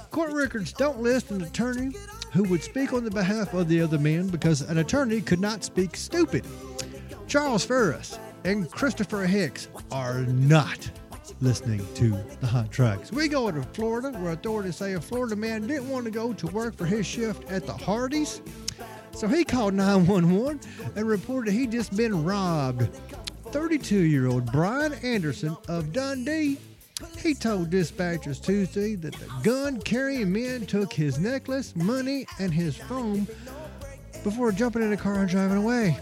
Court 0.10 0.34
records 0.34 0.74
don't 0.74 1.02
list 1.02 1.30
an 1.30 1.44
attorney 1.44 1.94
who 2.36 2.44
would 2.44 2.62
speak 2.62 2.92
on 2.92 3.06
the 3.06 3.12
behalf 3.12 3.54
of 3.54 3.70
the 3.70 3.82
other 3.82 3.98
men 3.98 4.28
because 4.28 4.60
an 4.62 4.78
attorney 4.78 5.22
could 5.22 5.40
not 5.40 5.64
speak 5.64 5.96
stupid. 5.96 6.46
Charles 7.28 7.64
Ferris 7.64 8.20
and 8.44 8.70
Christopher 8.70 9.26
Hicks 9.26 9.70
are 9.90 10.20
not 10.26 10.92
listening 11.40 11.86
to 11.96 12.10
the 12.42 12.48
hot 12.48 12.72
tracks. 12.72 13.12
We 13.12 13.30
go 13.30 13.50
to 13.50 13.64
Florida, 13.74 14.12
where 14.20 14.34
authorities 14.34 14.76
say 14.76 14.94
a 14.94 15.02
Florida 15.02 15.36
man 15.38 15.66
didn't 15.66 15.90
want 15.90 16.06
to 16.06 16.12
go 16.12 16.34
to 16.34 16.48
work 16.48 16.76
for 16.76 16.86
his 16.86 17.06
shift 17.06 17.50
at 17.50 17.66
the 17.66 17.74
Hardee's. 17.74 18.42
So 19.14 19.30
he 19.30 19.46
called 19.46 19.74
911 19.74 20.60
and 20.98 21.08
reported 21.08 21.54
he'd 21.54 21.72
just 21.72 21.96
been 21.96 22.26
robbed. 22.26 22.90
32 23.46 23.98
year 23.98 24.28
old 24.28 24.52
Brian 24.52 24.94
Anderson 24.96 25.56
of 25.70 25.94
Dundee. 25.94 26.58
He 27.22 27.34
told 27.34 27.72
dispatchers 27.72 28.42
Tuesday 28.42 28.96
that 28.96 29.14
the 29.16 29.30
gun 29.44 29.82
carrying 29.82 30.32
men 30.32 30.66
took 30.66 30.94
his 30.94 31.20
necklace, 31.20 31.76
money, 31.76 32.26
and 32.40 32.54
his 32.54 32.78
phone 32.78 33.28
before 34.24 34.54
jumping 34.54 34.82
in 34.82 34.94
a 34.94 34.98
car 34.98 35.16
and 35.16 35.30
driving 35.30 35.58
away. 35.58 36.00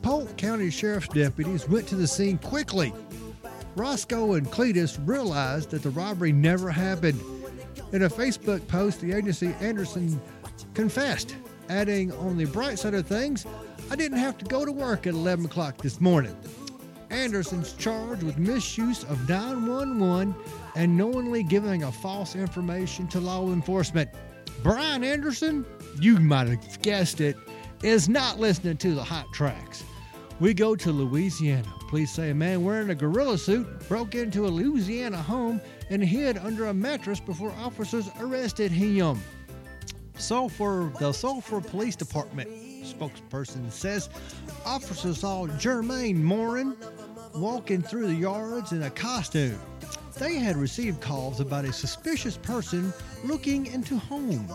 Polk 0.00 0.34
County 0.38 0.70
Sheriff's 0.70 1.08
deputies 1.08 1.68
went 1.68 1.86
to 1.88 1.96
the 1.96 2.06
scene 2.06 2.38
quickly. 2.38 2.92
Roscoe 3.76 4.34
and 4.34 4.46
Cletus 4.50 4.98
realized 5.04 5.70
that 5.70 5.82
the 5.82 5.90
robbery 5.90 6.32
never 6.32 6.70
happened. 6.70 7.20
In 7.92 8.04
a 8.04 8.08
Facebook 8.08 8.66
post, 8.66 9.00
the 9.00 9.12
agency 9.12 9.54
Anderson 9.60 10.20
confessed, 10.72 11.36
adding, 11.68 12.12
On 12.12 12.38
the 12.38 12.46
bright 12.46 12.78
side 12.78 12.94
of 12.94 13.06
things, 13.06 13.44
I 13.90 13.96
didn't 13.96 14.18
have 14.18 14.38
to 14.38 14.44
go 14.46 14.64
to 14.64 14.72
work 14.72 15.06
at 15.06 15.12
11 15.12 15.44
o'clock 15.44 15.78
this 15.78 16.00
morning. 16.00 16.34
Anderson's 17.14 17.72
charged 17.74 18.24
with 18.24 18.38
misuse 18.38 19.04
of 19.04 19.28
911 19.28 20.34
and 20.74 20.96
knowingly 20.96 21.44
giving 21.44 21.84
a 21.84 21.92
false 21.92 22.34
information 22.34 23.06
to 23.08 23.20
law 23.20 23.46
enforcement. 23.52 24.10
Brian 24.64 25.04
Anderson, 25.04 25.64
you 26.00 26.18
might 26.18 26.48
have 26.48 26.82
guessed 26.82 27.20
it, 27.20 27.36
is 27.82 28.08
not 28.08 28.40
listening 28.40 28.76
to 28.78 28.94
the 28.94 29.04
hot 29.04 29.26
tracks. 29.32 29.84
We 30.40 30.54
go 30.54 30.74
to 30.74 30.90
Louisiana. 30.90 31.72
Police 31.88 32.10
say 32.10 32.30
a 32.30 32.34
man 32.34 32.64
wearing 32.64 32.90
a 32.90 32.94
gorilla 32.94 33.38
suit 33.38 33.88
broke 33.88 34.16
into 34.16 34.46
a 34.46 34.48
Louisiana 34.48 35.22
home 35.22 35.60
and 35.90 36.02
hid 36.02 36.36
under 36.38 36.66
a 36.66 36.74
mattress 36.74 37.20
before 37.20 37.52
officers 37.52 38.10
arrested 38.18 38.72
him. 38.72 39.22
Sulphur, 40.16 40.92
the 40.98 41.12
Sulphur 41.12 41.60
Police 41.60 41.94
Department 41.94 42.50
spokesperson 42.98 43.70
says 43.70 44.08
officers 44.64 45.20
saw 45.20 45.46
Jermaine 45.46 46.22
Morin 46.22 46.76
walking 47.34 47.82
through 47.82 48.06
the 48.06 48.14
yards 48.14 48.72
in 48.72 48.82
a 48.82 48.90
costume. 48.90 49.58
They 50.18 50.34
had 50.34 50.56
received 50.56 51.00
calls 51.00 51.40
about 51.40 51.64
a 51.64 51.72
suspicious 51.72 52.36
person 52.36 52.92
looking 53.24 53.66
into 53.66 53.98
homes. 53.98 54.52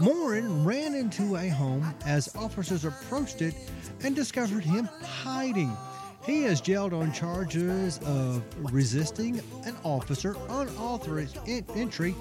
Morin 0.00 0.64
ran 0.64 0.94
into 0.94 1.36
a 1.36 1.48
home 1.48 1.94
as 2.04 2.34
officers 2.34 2.84
approached 2.84 3.42
it 3.42 3.54
and 4.02 4.16
discovered 4.16 4.64
him 4.64 4.88
hiding. 5.02 5.76
He 6.24 6.44
is 6.44 6.60
jailed 6.60 6.92
on 6.92 7.12
charges 7.12 8.00
of 8.04 8.42
resisting 8.72 9.40
an 9.64 9.76
officer, 9.84 10.36
unauthorized 10.48 11.38
entry, 11.46 12.14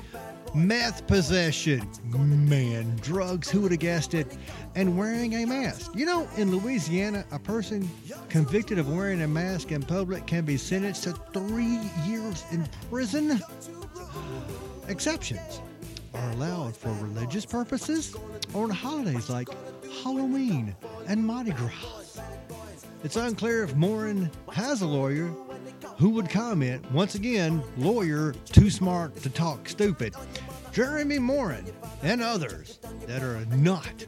meth 0.55 1.05
possession, 1.07 1.87
man, 2.03 2.95
drugs, 3.01 3.49
who 3.49 3.61
would 3.61 3.71
have 3.71 3.79
guessed 3.79 4.13
it, 4.13 4.37
and 4.75 4.97
wearing 4.97 5.35
a 5.35 5.45
mask. 5.45 5.91
You 5.95 6.05
know, 6.05 6.27
in 6.37 6.51
Louisiana, 6.51 7.25
a 7.31 7.39
person 7.39 7.89
convicted 8.29 8.79
of 8.79 8.89
wearing 8.89 9.21
a 9.21 9.27
mask 9.27 9.71
in 9.71 9.83
public 9.83 10.25
can 10.27 10.45
be 10.45 10.57
sentenced 10.57 11.03
to 11.03 11.13
three 11.33 11.79
years 12.05 12.43
in 12.51 12.67
prison. 12.89 13.41
Exceptions 14.87 15.61
are 16.13 16.31
allowed 16.31 16.75
for 16.75 16.91
religious 16.93 17.45
purposes 17.45 18.15
or 18.53 18.63
on 18.63 18.69
holidays 18.69 19.29
like 19.29 19.49
Halloween 20.03 20.75
and 21.07 21.25
Mardi 21.25 21.51
Gras. 21.51 22.19
It's 23.03 23.15
unclear 23.15 23.63
if 23.63 23.75
Morin 23.75 24.31
has 24.51 24.81
a 24.81 24.87
lawyer 24.87 25.31
who 25.97 26.09
would 26.09 26.29
comment, 26.29 26.89
once 26.91 27.15
again, 27.15 27.63
lawyer 27.77 28.33
too 28.45 28.69
smart 28.69 29.15
to 29.23 29.29
talk 29.29 29.67
stupid. 29.67 30.15
Jeremy 30.71 31.17
Morin 31.19 31.65
and 32.03 32.21
others 32.21 32.79
that 33.07 33.23
are 33.23 33.43
not 33.55 34.05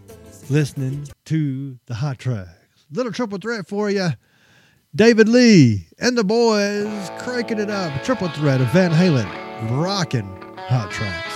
listening 0.50 1.08
to 1.26 1.80
the 1.88 1.96
hot 1.96 2.20
tracks. 2.20 2.86
Little 2.92 3.12
triple 3.12 3.40
threat 3.40 3.68
for 3.68 3.90
you. 3.90 4.10
David 4.96 5.30
Lee 5.30 5.88
and 6.00 6.18
the 6.18 6.24
boys 6.24 7.12
cranking 7.20 7.60
it 7.60 7.70
up. 7.70 8.04
Triple 8.04 8.30
threat 8.30 8.62
of 8.62 8.68
Van 8.68 8.92
Halen, 8.92 9.30
rocking 9.82 10.28
hot 10.58 10.92
tracks. 10.92 11.29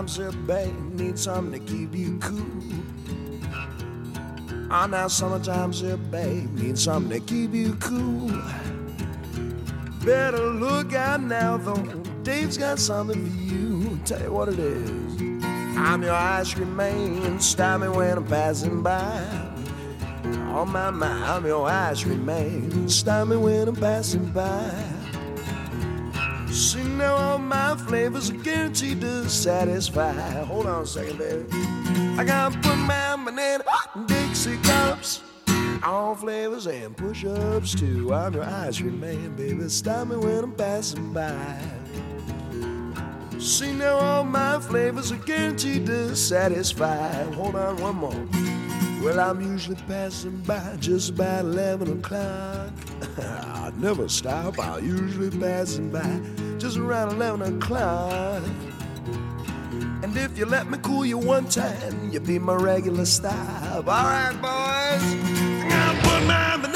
Sometimes 0.00 0.34
a 0.34 0.38
babe 0.46 0.94
needs 0.94 1.22
something 1.24 1.62
to 1.62 1.72
keep 1.72 1.94
you 1.94 2.18
cool. 2.20 2.40
Ah, 4.70 4.86
now 4.86 5.08
sometimes 5.08 5.82
a 5.82 5.98
babe 5.98 6.50
needs 6.54 6.84
something 6.84 7.20
to 7.20 7.26
keep 7.26 7.52
you 7.52 7.74
cool. 7.74 8.32
Better 10.02 10.38
look 10.38 10.94
out 10.94 11.20
now, 11.20 11.58
though. 11.58 11.84
Dave's 12.22 12.56
got 12.56 12.78
something 12.78 13.30
for 13.30 13.36
you. 13.42 14.00
Tell 14.06 14.22
you 14.22 14.32
what 14.32 14.48
it 14.48 14.58
is. 14.58 15.20
I'm 15.76 16.02
your 16.02 16.14
ice 16.14 16.54
cream 16.54 16.74
man. 16.74 17.38
Stop 17.38 17.82
me 17.82 17.88
when 17.88 18.16
I'm 18.16 18.26
passing 18.26 18.82
by. 18.82 19.22
Oh 20.54 20.64
my 20.64 20.88
my, 20.88 21.08
I'm 21.30 21.44
your 21.44 21.68
ice 21.68 22.04
cream 22.04 22.24
man. 22.24 22.88
Stop 22.88 23.28
me 23.28 23.36
when 23.36 23.68
I'm 23.68 23.76
passing 23.76 24.30
by. 24.30 24.99
Now 27.00 27.16
all 27.16 27.38
my 27.38 27.76
flavors 27.76 28.28
are 28.30 28.34
guaranteed 28.34 29.00
to 29.00 29.26
satisfy. 29.26 30.12
Hold 30.44 30.66
on 30.66 30.82
a 30.82 30.86
second, 30.86 31.16
baby. 31.16 31.46
I 32.18 32.24
gotta 32.26 32.58
put 32.58 32.76
my 32.76 33.16
banana 33.24 33.64
Dixie 34.04 34.58
cups. 34.58 35.22
All 35.82 36.14
flavors 36.14 36.66
and 36.66 36.94
push-ups 36.94 37.74
too. 37.74 38.12
I'm 38.12 38.34
your 38.34 38.44
ice 38.44 38.78
cream 38.80 39.00
man, 39.00 39.34
baby. 39.34 39.66
Stop 39.70 40.08
me 40.08 40.16
when 40.16 40.44
I'm 40.44 40.52
passing 40.52 41.14
by. 41.14 41.58
See 43.38 43.72
now 43.72 43.96
all 43.96 44.24
my 44.24 44.60
flavors 44.60 45.10
are 45.10 45.24
guaranteed 45.24 45.86
to 45.86 46.14
satisfy. 46.14 47.10
Hold 47.32 47.56
on 47.56 47.78
one 47.78 47.96
more. 47.96 48.28
Well, 49.02 49.18
I'm 49.18 49.40
usually 49.40 49.80
passing 49.88 50.36
by 50.42 50.76
just 50.78 51.12
about 51.12 51.46
11 51.46 52.00
o'clock. 52.00 52.70
I 53.18 53.72
never 53.78 54.06
stop, 54.10 54.58
I'm 54.58 54.84
usually 54.84 55.30
passing 55.30 55.88
by 55.88 56.20
just 56.60 56.76
around 56.76 57.14
11 57.14 57.56
o'clock. 57.56 58.42
And 60.02 60.14
if 60.16 60.36
you 60.36 60.44
let 60.44 60.70
me 60.70 60.76
cool 60.82 61.06
you 61.06 61.16
one 61.16 61.46
time, 61.46 62.10
you'll 62.10 62.22
be 62.22 62.38
my 62.38 62.54
regular 62.54 63.06
stop. 63.06 63.76
All 63.76 63.82
right, 63.82 64.34
boys. 64.42 65.02
I'm 65.72 65.96
put 66.02 66.26
my 66.26 66.69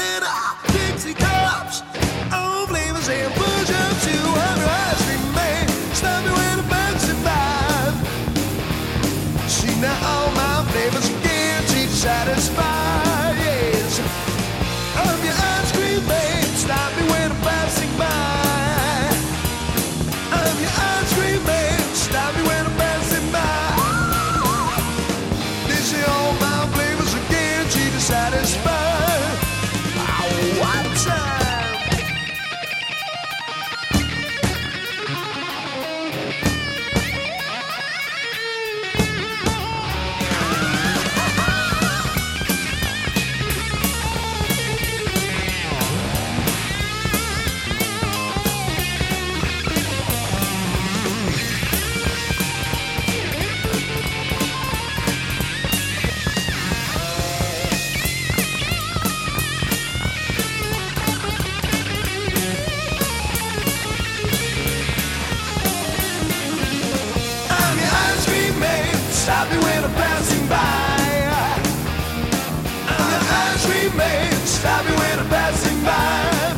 Stop 74.65 74.83
me 74.85 74.93
passing 75.29 75.79
by. 75.83 76.55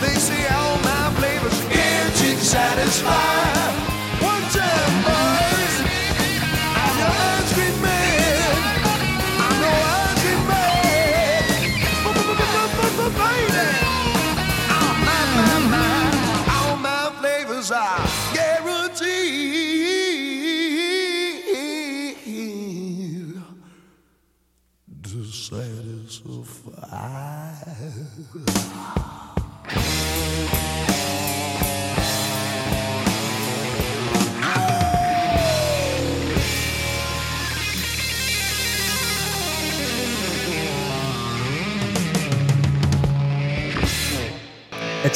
They 0.00 0.16
say 0.18 0.48
all 0.48 0.78
my 0.78 1.14
flavors 1.14 1.60
satisfy. 2.42 3.54
One 4.20 4.42
time, 4.50 4.94
boys. 5.06 5.74
I'm 6.82 6.98
your 6.98 7.06
ice 7.06 7.52
cream 7.54 7.82
man. 7.82 7.99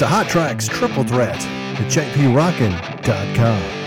A 0.05 0.07
Hot 0.07 0.28
Tracks 0.28 0.68
triple 0.68 1.02
threat 1.02 1.34
at 1.34 1.90
jprockin.com. 1.90 3.84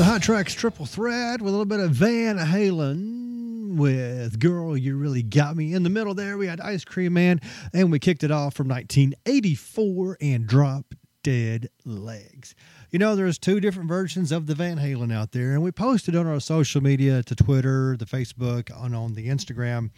the 0.00 0.06
Hot 0.06 0.22
Tracks 0.22 0.54
triple 0.54 0.86
threat 0.86 1.42
with 1.42 1.48
a 1.48 1.50
little 1.50 1.66
bit 1.66 1.78
of 1.78 1.90
Van 1.90 2.38
Halen 2.38 3.76
with 3.76 4.38
Girl, 4.38 4.74
You 4.74 4.96
Really 4.96 5.22
Got 5.22 5.56
Me. 5.56 5.74
In 5.74 5.82
the 5.82 5.90
middle 5.90 6.14
there, 6.14 6.38
we 6.38 6.46
had 6.46 6.58
Ice 6.58 6.86
Cream 6.86 7.12
Man, 7.12 7.38
and 7.74 7.92
we 7.92 7.98
kicked 7.98 8.24
it 8.24 8.30
off 8.30 8.54
from 8.54 8.66
1984 8.68 10.16
and 10.22 10.46
Drop 10.46 10.94
Dead 11.22 11.68
Legs. 11.84 12.54
You 12.90 12.98
know, 12.98 13.14
there's 13.14 13.38
two 13.38 13.60
different 13.60 13.90
versions 13.90 14.32
of 14.32 14.46
the 14.46 14.54
Van 14.54 14.78
Halen 14.78 15.12
out 15.12 15.32
there, 15.32 15.52
and 15.52 15.62
we 15.62 15.70
posted 15.70 16.16
on 16.16 16.26
our 16.26 16.40
social 16.40 16.82
media 16.82 17.22
to 17.24 17.34
Twitter, 17.34 17.94
the 17.98 18.06
Facebook, 18.06 18.70
and 18.82 18.96
on 18.96 19.12
the 19.12 19.28
Instagram 19.28 19.90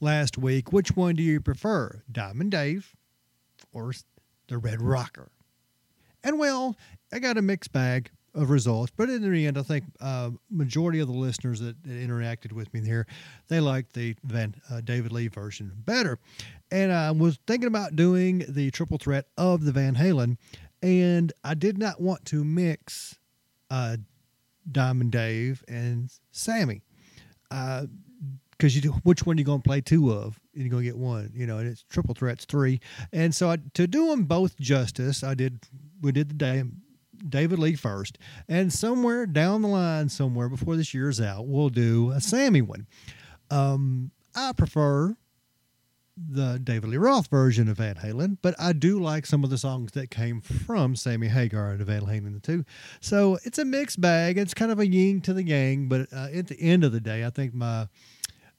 last 0.00 0.36
week. 0.36 0.70
Which 0.70 0.94
one 0.94 1.14
do 1.14 1.22
you 1.22 1.40
prefer, 1.40 2.02
Diamond 2.12 2.50
Dave 2.50 2.94
or 3.72 3.94
the 4.48 4.58
Red 4.58 4.82
Rocker? 4.82 5.30
And 6.22 6.38
well, 6.38 6.76
I 7.10 7.20
got 7.20 7.38
a 7.38 7.42
mixed 7.42 7.72
bag 7.72 8.10
of 8.36 8.50
results, 8.50 8.92
but 8.94 9.08
in 9.08 9.22
the 9.22 9.46
end, 9.46 9.58
I 9.58 9.62
think 9.62 9.84
uh, 10.00 10.30
majority 10.50 11.00
of 11.00 11.08
the 11.08 11.14
listeners 11.14 11.58
that, 11.60 11.82
that 11.82 11.90
interacted 11.90 12.52
with 12.52 12.72
me 12.72 12.80
here, 12.82 13.06
they 13.48 13.60
liked 13.60 13.94
the 13.94 14.14
Van 14.22 14.54
uh, 14.70 14.82
David 14.82 15.10
Lee 15.10 15.28
version 15.28 15.72
better. 15.74 16.18
And 16.70 16.92
I 16.92 17.10
was 17.10 17.38
thinking 17.46 17.66
about 17.66 17.96
doing 17.96 18.44
the 18.48 18.70
triple 18.70 18.98
threat 18.98 19.26
of 19.38 19.64
the 19.64 19.72
Van 19.72 19.94
Halen, 19.96 20.36
and 20.82 21.32
I 21.42 21.54
did 21.54 21.78
not 21.78 22.00
want 22.00 22.26
to 22.26 22.44
mix 22.44 23.18
uh, 23.70 23.96
Diamond 24.70 25.12
Dave 25.12 25.64
and 25.66 26.10
Sammy. 26.30 26.82
Uh, 27.50 27.86
because 28.50 28.74
you 28.74 28.80
do 28.80 28.92
which 29.02 29.26
one 29.26 29.36
are 29.36 29.38
you 29.38 29.44
going 29.44 29.60
to 29.60 29.68
play 29.68 29.80
two 29.82 30.10
of 30.10 30.40
and 30.54 30.62
you're 30.62 30.70
going 30.70 30.82
to 30.82 30.88
get 30.88 30.96
one 30.96 31.30
you 31.34 31.46
know 31.46 31.58
and 31.58 31.68
it's 31.68 31.84
triple 31.90 32.14
threats 32.14 32.46
three 32.46 32.80
and 33.12 33.34
so 33.34 33.50
I, 33.50 33.58
to 33.74 33.86
do 33.86 34.08
them 34.08 34.24
both 34.24 34.58
justice 34.58 35.22
i 35.22 35.34
did 35.34 35.60
we 36.00 36.10
did 36.10 36.30
the 36.30 36.34
david 37.28 37.58
lee 37.58 37.74
first 37.74 38.18
and 38.48 38.72
somewhere 38.72 39.26
down 39.26 39.62
the 39.62 39.68
line 39.68 40.08
somewhere 40.08 40.48
before 40.48 40.76
this 40.76 40.94
year's 40.94 41.20
out 41.20 41.46
we'll 41.46 41.68
do 41.68 42.10
a 42.10 42.20
sammy 42.20 42.62
one 42.62 42.86
um 43.50 44.10
i 44.34 44.52
prefer 44.52 45.16
the 46.16 46.58
David 46.62 46.90
Lee 46.90 46.96
Roth 46.96 47.28
version 47.28 47.68
of 47.68 47.76
Van 47.76 47.96
Halen, 47.96 48.38
but 48.40 48.54
I 48.58 48.72
do 48.72 48.98
like 48.98 49.26
some 49.26 49.44
of 49.44 49.50
the 49.50 49.58
songs 49.58 49.92
that 49.92 50.10
came 50.10 50.40
from 50.40 50.96
Sammy 50.96 51.28
Hagar 51.28 51.72
and 51.72 51.84
Van 51.84 52.02
Halen 52.02 52.42
too. 52.42 52.64
So 53.00 53.38
it's 53.44 53.58
a 53.58 53.64
mixed 53.64 54.00
bag. 54.00 54.38
It's 54.38 54.54
kind 54.54 54.72
of 54.72 54.78
a 54.78 54.86
yin 54.86 55.20
to 55.22 55.34
the 55.34 55.42
yang, 55.42 55.88
but 55.88 56.12
uh, 56.12 56.28
at 56.34 56.46
the 56.46 56.58
end 56.58 56.84
of 56.84 56.92
the 56.92 57.00
day, 57.00 57.24
I 57.24 57.30
think 57.30 57.52
my 57.52 57.88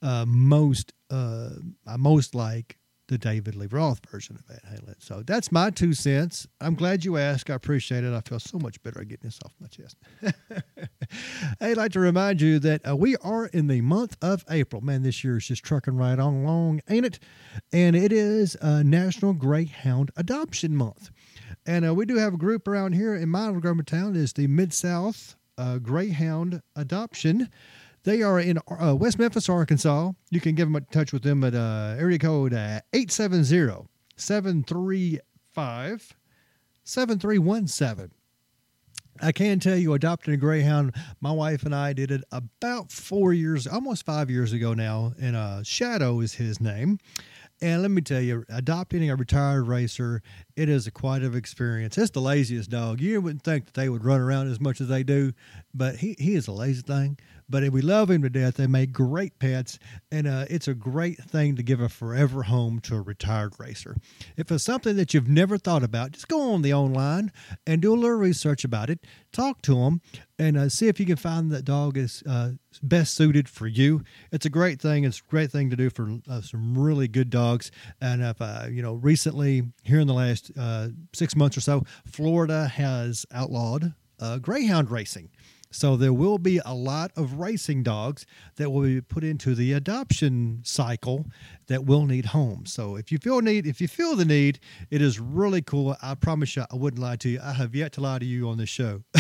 uh, 0.02 0.26
most 0.28 0.94
uh, 1.10 1.50
I 1.88 1.98
most 1.98 2.36
like 2.36 2.77
the 3.08 3.18
David 3.18 3.56
Lee 3.56 3.68
Roth 3.68 4.02
version 4.10 4.36
of 4.36 4.46
Van 4.46 4.60
Halen. 4.72 4.96
So 5.00 5.24
that's 5.26 5.52
my 5.52 5.70
two 5.70 5.94
cents. 5.94 6.48
I'm 6.60 6.76
glad 6.76 7.06
you 7.06 7.18
asked. 7.18 7.50
I 7.50 7.56
appreciate 7.56 8.04
it. 8.04 8.14
I 8.14 8.22
feel 8.22 8.40
so 8.40 8.60
much 8.60 8.82
better 8.84 9.04
getting 9.04 9.28
this 9.28 9.40
off 9.44 9.54
my 9.60 9.68
chest. 9.68 9.98
I'd 11.62 11.78
like 11.78 11.94
to 11.94 12.00
remind 12.00 12.42
you 12.42 12.60
that 12.60 12.88
uh, 12.88 12.96
we 12.96 13.16
are 13.18 13.46
in 13.48 13.68
the 13.68 13.82
month 13.82 14.18
of 14.22 14.44
April. 14.50 14.82
Man, 14.82 15.04
this 15.04 15.24
year 15.24 15.38
is 15.38 15.48
just 15.48 15.64
trucking 15.64 15.96
right 15.96 16.20
on 16.20 16.36
along, 16.36 16.82
ain't 16.90 17.06
it? 17.06 17.20
And 17.72 17.96
it 17.96 18.12
is 18.12 18.58
uh, 18.62 18.84
National 18.84 19.34
Greyhound 19.34 20.12
Adoption 20.18 20.76
Month. 20.76 21.10
And 21.66 21.88
uh, 21.88 21.94
we 21.94 22.06
do 22.06 22.18
have 22.18 22.34
a 22.34 22.38
group 22.38 22.68
around 22.68 22.94
here 22.94 23.16
in 23.16 23.30
my 23.30 23.50
little 23.50 23.84
town 23.84 24.16
is 24.16 24.34
the 24.34 24.48
Mid 24.48 24.74
South 24.74 25.36
uh, 25.58 25.78
Greyhound 25.80 26.62
Adoption. 26.76 27.50
They 28.08 28.22
are 28.22 28.40
in 28.40 28.58
uh, 28.70 28.96
West 28.96 29.20
Memphis, 29.20 29.50
Arkansas. 29.50 30.14
You 30.30 30.40
can 30.40 30.56
get 30.56 30.64
them 30.64 30.78
in 30.78 30.86
touch 30.86 31.12
with 31.12 31.24
them 31.24 31.44
at 31.44 31.54
uh, 31.54 31.98
area 32.00 32.18
code 32.18 32.54
uh, 32.54 32.80
870 32.94 33.86
735 34.16 36.16
7317. 36.86 38.12
I 39.22 39.32
can 39.34 39.60
tell 39.60 39.76
you, 39.76 39.92
adopting 39.92 40.34
a 40.34 40.38
greyhound, 40.38 40.96
my 41.20 41.34
wife 41.34 41.64
and 41.64 41.76
I 41.76 41.92
did 41.92 42.12
it 42.12 42.24
about 42.32 42.94
four 42.94 43.34
years, 43.34 43.68
almost 43.68 44.06
five 44.06 44.30
years 44.30 44.54
ago 44.54 44.74
now. 44.74 45.12
And 45.20 45.36
uh, 45.36 45.64
Shadow 45.64 46.22
is 46.22 46.36
his 46.36 46.62
name. 46.62 47.00
And 47.60 47.82
let 47.82 47.92
me 47.92 48.02
tell 48.02 48.22
you, 48.22 48.46
adopting 48.48 49.10
a 49.10 49.18
retired 49.18 49.68
racer, 49.68 50.22
it 50.56 50.70
is 50.70 50.88
a 50.88 50.92
quite 50.92 51.24
of 51.24 51.36
experience. 51.36 51.98
It's 51.98 52.12
the 52.12 52.22
laziest 52.22 52.70
dog. 52.70 53.02
You 53.02 53.20
wouldn't 53.20 53.44
think 53.44 53.66
that 53.66 53.74
they 53.74 53.90
would 53.90 54.06
run 54.06 54.22
around 54.22 54.50
as 54.50 54.62
much 54.62 54.80
as 54.80 54.88
they 54.88 55.04
do, 55.04 55.34
but 55.74 55.98
he, 55.98 56.16
he 56.20 56.36
is 56.36 56.48
a 56.48 56.52
lazy 56.52 56.84
thing. 56.84 57.18
But 57.50 57.70
we 57.72 57.82
love 57.82 58.10
him 58.10 58.24
to 58.24 58.30
death. 58.30 58.56
They 58.56 58.68
make 58.68 58.92
great 58.92 59.40
pets, 59.40 59.80
and 60.12 60.28
uh, 60.28 60.46
it's 60.50 60.68
a 60.68 60.74
great 60.74 61.18
thing 61.18 61.56
to 61.56 61.64
give 61.64 61.80
a 61.80 61.88
forever 61.88 62.44
home 62.44 62.80
to 62.82 62.96
a 62.96 63.02
retired 63.02 63.54
racer. 63.58 63.96
If 64.36 64.52
it's 64.52 64.66
something 64.66 64.98
that 64.98 65.14
you've 65.14 65.30
never 65.30 65.58
thought 65.58 65.84
about, 65.84 66.12
just 66.12 66.28
go 66.28 66.52
on 66.52 66.62
the 66.62 66.74
online 66.74 67.32
and 67.66 67.82
do 67.82 67.94
a 67.94 67.96
little 67.96 68.18
research 68.18 68.66
about 68.66 68.90
it. 68.90 69.06
Talk 69.32 69.62
to 69.64 69.76
them 69.76 70.02
and 70.38 70.58
uh, 70.58 70.70
see 70.70 70.88
if 70.88 71.00
you 71.00 71.06
can 71.06 71.16
find 71.16 71.52
that 71.52 71.64
dog 71.64 71.98
is 71.98 72.22
uh, 72.28 72.52
best 72.84 73.14
suited 73.14 73.48
for 73.48 73.68
you. 73.68 74.04
It's 74.32 74.46
a 74.46 74.50
great 74.50 74.82
thing. 74.82 75.04
It's 75.06 75.20
a 75.20 75.30
great 75.30 75.52
thing 75.52 75.70
to 75.70 75.76
do 75.76 75.90
for 75.90 76.20
uh, 76.30 76.42
some 76.42 76.78
really 76.78 77.08
good 77.08 77.30
dogs. 77.30 77.72
And 78.02 78.22
if 78.22 78.42
uh, 78.42 78.66
you 78.70 78.82
know, 78.82 78.94
recently 78.94 79.64
here 79.84 80.00
in 80.00 80.08
the 80.08 80.14
last 80.14 80.52
uh, 80.58 80.90
six 81.14 81.36
months 81.36 81.58
or 81.58 81.62
so, 81.62 81.84
Florida 82.06 82.68
has 82.68 83.26
outlawed 83.32 83.94
uh, 84.20 84.38
greyhound 84.40 84.92
racing. 84.92 85.30
So 85.72 85.98
there 85.98 86.14
will 86.14 86.38
be 86.38 86.60
a 86.66 86.74
lot 86.74 87.12
of 87.16 87.34
racing 87.40 87.84
dogs 87.84 88.26
that 88.56 88.70
will 88.72 88.84
be 88.84 89.02
put 89.02 89.24
into 89.24 89.56
the 89.56 89.74
adoption 89.74 90.62
cycle 90.64 91.26
that 91.68 91.86
will 91.86 92.06
need 92.06 92.28
homes. 92.28 92.74
So 92.74 92.96
if 92.96 93.12
you 93.12 93.18
feel 93.18 93.42
need, 93.42 93.68
if 93.68 93.82
you 93.82 93.88
feel 93.88 94.16
the 94.16 94.26
need, 94.26 94.60
it 94.90 95.02
is 95.02 95.20
really 95.20 95.62
cool. 95.62 95.96
I 96.02 96.16
promise 96.16 96.56
you, 96.56 96.64
I 96.72 96.76
wouldn't 96.76 97.02
lie 97.02 97.18
to 97.18 97.30
you. 97.30 97.40
I 97.44 97.54
have 97.54 97.76
yet 97.76 97.92
to 97.94 98.02
lie 98.02 98.20
to 98.20 98.26
you 98.26 98.50
on 98.50 98.58
this 98.58 98.70
show. 98.70 99.04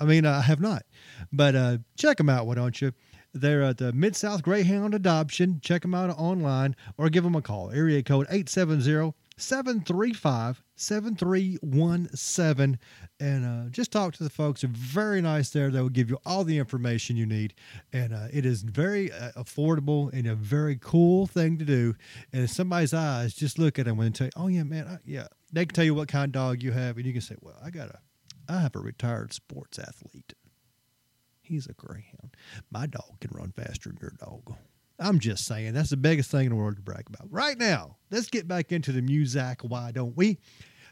I 0.00 0.04
mean, 0.04 0.26
I 0.26 0.40
have 0.40 0.60
not, 0.60 0.84
but 1.32 1.54
uh, 1.54 1.78
check 1.96 2.16
them 2.16 2.28
out. 2.28 2.46
Why 2.46 2.54
don't 2.54 2.80
you? 2.80 2.92
They're 3.34 3.62
at 3.62 3.78
the 3.78 3.92
Mid 3.92 4.14
South 4.14 4.42
Greyhound 4.42 4.94
Adoption. 4.94 5.60
Check 5.62 5.82
them 5.82 5.94
out 5.94 6.10
online 6.10 6.76
or 6.98 7.08
give 7.08 7.24
them 7.24 7.34
a 7.34 7.42
call. 7.42 7.70
Area 7.70 8.02
code 8.02 8.26
870 8.28 9.14
735 9.36 10.62
7317. 10.76 12.78
And 13.20 13.44
uh, 13.44 13.68
just 13.70 13.92
talk 13.92 14.14
to 14.14 14.24
the 14.24 14.30
folks. 14.30 14.62
They're 14.62 14.70
very 14.70 15.20
nice 15.20 15.50
there. 15.50 15.70
They 15.70 15.80
will 15.80 15.88
give 15.88 16.10
you 16.10 16.18
all 16.24 16.44
the 16.44 16.58
information 16.58 17.16
you 17.16 17.26
need. 17.26 17.54
And 17.92 18.14
uh, 18.14 18.28
it 18.32 18.44
is 18.44 18.62
very 18.62 19.12
uh, 19.12 19.32
affordable 19.36 20.12
and 20.12 20.26
a 20.26 20.34
very 20.34 20.78
cool 20.80 21.26
thing 21.26 21.58
to 21.58 21.64
do. 21.64 21.94
And 22.32 22.42
in 22.42 22.48
somebody's 22.48 22.94
eyes, 22.94 23.34
just 23.34 23.58
look 23.58 23.78
at 23.78 23.86
them 23.86 24.00
and 24.00 24.14
tell 24.14 24.26
you, 24.26 24.32
oh, 24.36 24.48
yeah, 24.48 24.64
man, 24.64 24.86
I, 24.88 24.98
yeah. 25.04 25.26
They 25.52 25.66
can 25.66 25.74
tell 25.74 25.84
you 25.84 25.94
what 25.94 26.08
kind 26.08 26.24
of 26.24 26.32
dog 26.32 26.62
you 26.62 26.72
have. 26.72 26.96
And 26.96 27.06
you 27.06 27.12
can 27.12 27.20
say, 27.20 27.36
well, 27.40 27.56
I 27.62 27.70
got 27.70 27.90
a, 27.90 27.98
I 28.48 28.60
have 28.60 28.74
a 28.74 28.80
retired 28.80 29.32
sports 29.32 29.78
athlete. 29.78 30.32
He's 31.42 31.66
a 31.66 31.74
greyhound. 31.74 32.36
My 32.70 32.86
dog 32.86 33.20
can 33.20 33.30
run 33.34 33.52
faster 33.52 33.90
than 33.90 33.98
your 34.00 34.14
dog. 34.18 34.54
I'm 34.98 35.18
just 35.18 35.46
saying 35.46 35.72
that's 35.74 35.90
the 35.90 35.96
biggest 35.96 36.30
thing 36.30 36.46
in 36.46 36.50
the 36.50 36.56
world 36.56 36.76
to 36.76 36.82
brag 36.82 37.04
about. 37.06 37.26
Right 37.30 37.58
now, 37.58 37.96
let's 38.10 38.28
get 38.28 38.46
back 38.46 38.72
into 38.72 38.92
the 38.92 39.02
music. 39.02 39.60
Why 39.62 39.90
don't 39.92 40.16
we? 40.16 40.38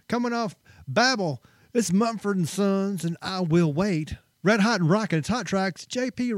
Coming 0.08 0.32
off 0.32 0.56
Babel, 0.88 1.42
it's 1.72 1.92
Mumford 1.92 2.36
and 2.36 2.48
Sons, 2.48 3.04
and 3.04 3.16
I 3.22 3.40
will 3.40 3.72
wait. 3.72 4.16
Red 4.42 4.60
Hot 4.60 4.80
and 4.80 4.88
Rockin', 4.88 5.18
it's 5.18 5.28
Hot 5.28 5.46
Tracks, 5.46 5.84
jprockin.com. 5.84 6.30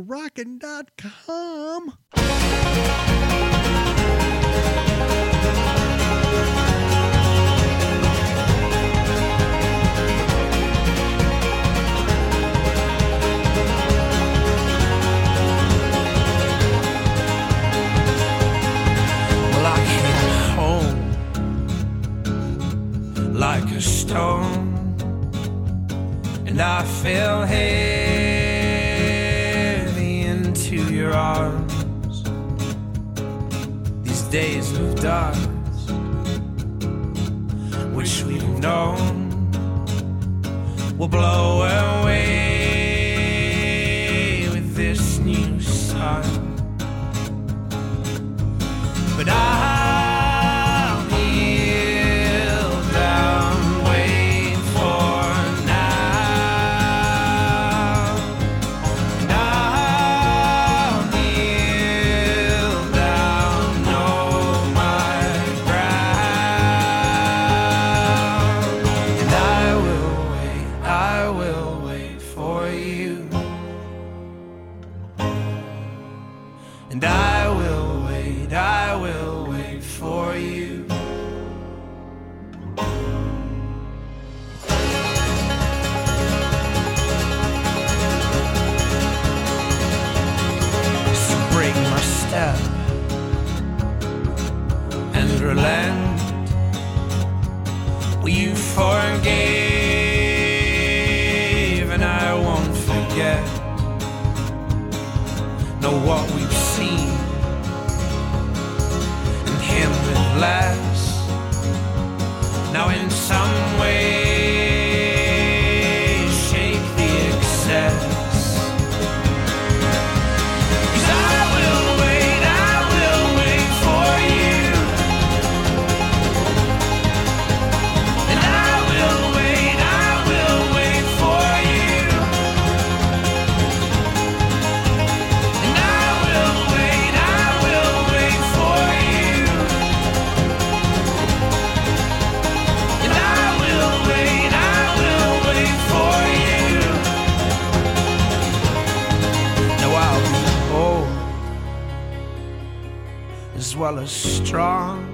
as 153.55 153.77
well 153.77 153.99
as 153.99 154.11
strong 154.11 155.07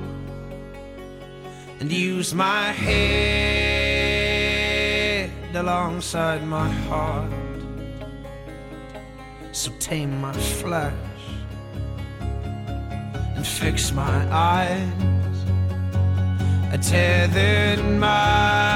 and 1.80 1.92
use 1.92 2.34
my 2.34 2.72
head 2.72 4.08
alongside 5.54 6.46
my 6.46 6.68
heart. 6.88 7.32
So 9.52 9.72
tame 9.80 10.20
my 10.20 10.32
flesh 10.32 10.94
and 13.36 13.46
fix 13.46 13.92
my 13.92 14.26
eyes. 14.32 14.92
A 16.72 16.78
tethered 16.78 17.82
my 17.98 18.67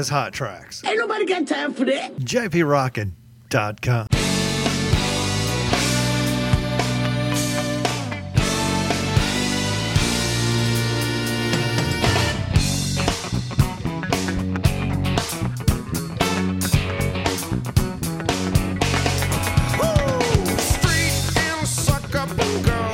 as 0.00 0.08
hot 0.08 0.32
tracks. 0.32 0.82
Ain't 0.84 0.98
nobody 0.98 1.26
got 1.26 1.46
time 1.46 1.74
for 1.74 1.84
that. 1.84 2.16
JPRockin.com. 2.16 4.06
Street 20.58 21.38
and 21.38 21.68
sucker 21.68 22.26
girl. 22.62 22.89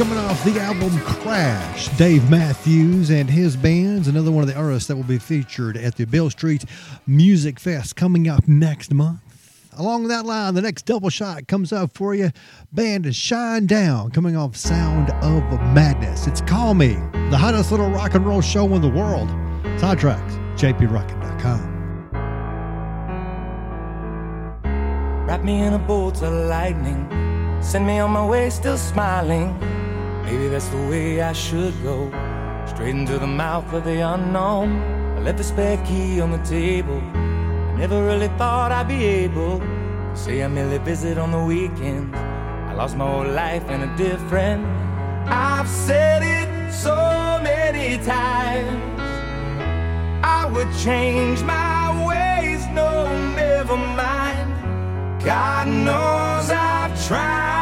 Coming 0.00 0.16
off 0.16 0.42
the 0.44 0.58
album 0.58 0.98
Crash. 1.00 1.88
Dave 1.98 2.30
Matthews 2.30 3.10
and 3.10 3.28
his 3.28 3.54
band's 3.54 4.08
another 4.08 4.32
one 4.32 4.40
of 4.40 4.48
the 4.48 4.56
artists 4.56 4.88
that 4.88 4.96
will 4.96 5.02
be 5.02 5.18
featured 5.18 5.76
at 5.76 5.96
the 5.96 6.06
Beale 6.06 6.30
Street 6.30 6.64
Music 7.06 7.60
Fest 7.60 7.96
coming 7.96 8.26
up 8.26 8.48
next 8.48 8.94
month. 8.94 9.20
Along 9.76 10.08
that 10.08 10.24
line, 10.24 10.54
the 10.54 10.62
next 10.62 10.86
double 10.86 11.10
shot 11.10 11.46
comes 11.48 11.70
up 11.70 11.92
for 11.92 12.14
you. 12.14 12.30
Band 12.72 13.04
Shinedown, 13.04 14.10
coming 14.14 14.38
off 14.38 14.56
Sound 14.56 15.10
of 15.22 15.42
Madness. 15.74 16.26
It's 16.26 16.40
Call 16.40 16.72
Me, 16.72 16.94
the 17.28 17.36
hottest 17.36 17.70
little 17.70 17.90
rock 17.90 18.14
and 18.14 18.24
roll 18.24 18.40
show 18.40 18.74
in 18.74 18.80
the 18.80 18.88
world. 18.88 19.28
Sidetracks, 19.78 20.56
jprockin.com. 20.56 22.06
Wrap 25.26 25.44
me 25.44 25.60
in 25.60 25.74
a 25.74 25.78
bolt 25.78 26.22
of 26.22 26.32
lightning. 26.32 27.06
Send 27.60 27.86
me 27.86 27.98
on 27.98 28.12
my 28.12 28.26
way, 28.26 28.48
still 28.48 28.78
smiling. 28.78 29.79
Maybe 30.30 30.46
that's 30.46 30.68
the 30.68 30.76
way 30.88 31.20
I 31.20 31.32
should 31.32 31.74
go. 31.82 32.08
Straight 32.64 32.94
into 32.94 33.18
the 33.18 33.26
mouth 33.26 33.72
of 33.72 33.82
the 33.82 33.98
unknown. 33.98 34.80
I 35.16 35.20
left 35.22 35.38
the 35.38 35.42
spare 35.42 35.76
key 35.84 36.20
on 36.20 36.30
the 36.30 36.38
table. 36.44 37.02
I 37.14 37.74
never 37.76 38.04
really 38.04 38.28
thought 38.38 38.70
I'd 38.70 38.86
be 38.86 39.04
able 39.04 39.58
to 39.58 40.12
say 40.14 40.44
I 40.44 40.46
merely 40.46 40.78
visit 40.78 41.18
on 41.18 41.32
the 41.32 41.42
weekends. 41.42 42.16
I 42.16 42.74
lost 42.74 42.96
my 42.96 43.10
whole 43.10 43.26
life 43.26 43.68
in 43.70 43.80
a 43.82 43.96
different. 43.96 44.64
I've 45.26 45.68
said 45.68 46.22
it 46.22 46.72
so 46.72 46.94
many 47.42 47.98
times. 48.04 49.00
I 50.22 50.48
would 50.54 50.72
change 50.78 51.42
my 51.42 52.06
ways, 52.06 52.64
no, 52.68 52.88
never 53.34 53.76
mind. 53.76 55.24
God 55.24 55.66
knows 55.66 56.50
I've 56.50 56.94
tried. 57.08 57.59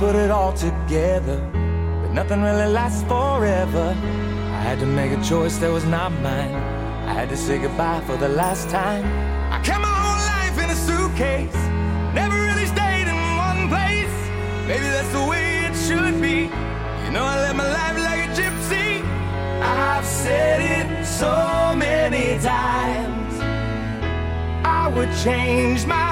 Put 0.00 0.16
it 0.16 0.30
all 0.30 0.54
together, 0.54 1.38
but 2.00 2.10
nothing 2.12 2.40
really 2.40 2.72
lasts 2.72 3.02
forever. 3.02 3.94
I 4.58 4.60
had 4.68 4.78
to 4.78 4.86
make 4.86 5.12
a 5.12 5.22
choice 5.22 5.58
that 5.58 5.70
was 5.70 5.84
not 5.84 6.10
mine. 6.22 6.54
I 7.10 7.12
had 7.12 7.28
to 7.28 7.36
say 7.36 7.58
goodbye 7.58 8.00
for 8.06 8.16
the 8.16 8.30
last 8.30 8.70
time. 8.70 9.04
I 9.52 9.58
kept 9.60 9.82
my 9.82 9.96
whole 10.04 10.22
life 10.36 10.56
in 10.64 10.70
a 10.70 10.78
suitcase, 10.88 11.60
never 12.14 12.34
really 12.48 12.64
stayed 12.64 13.08
in 13.12 13.18
one 13.46 13.68
place. 13.68 14.16
Maybe 14.66 14.88
that's 14.96 15.12
the 15.12 15.26
way 15.32 15.44
it 15.68 15.74
should 15.86 16.16
be. 16.22 16.48
You 17.04 17.10
know, 17.12 17.24
I 17.32 17.36
live 17.44 17.56
my 17.56 17.68
life 17.80 17.98
like 18.08 18.20
a 18.26 18.30
gypsy. 18.40 19.04
I've 19.60 20.06
said 20.06 20.60
it 20.76 21.04
so 21.04 21.74
many 21.76 22.40
times. 22.42 23.34
I 24.64 24.90
would 24.96 25.12
change 25.22 25.84
my 25.84 26.09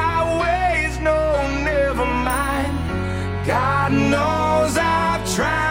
God 3.88 4.10
knows 4.10 4.76
I've 4.76 5.34
tried. 5.34 5.67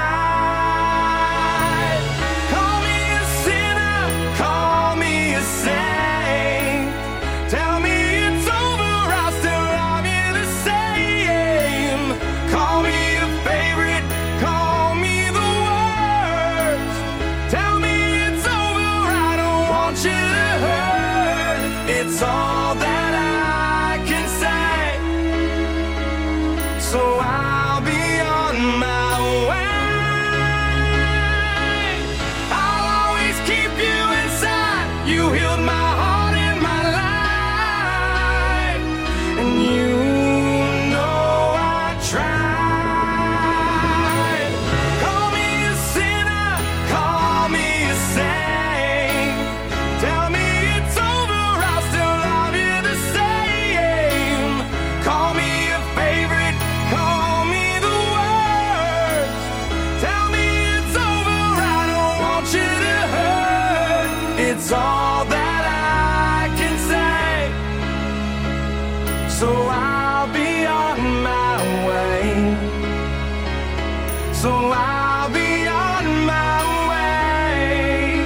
So 74.42 74.52
I'll 74.52 75.30
be 75.32 75.68
on 75.68 76.26
my 76.28 76.62
way. 76.90 78.22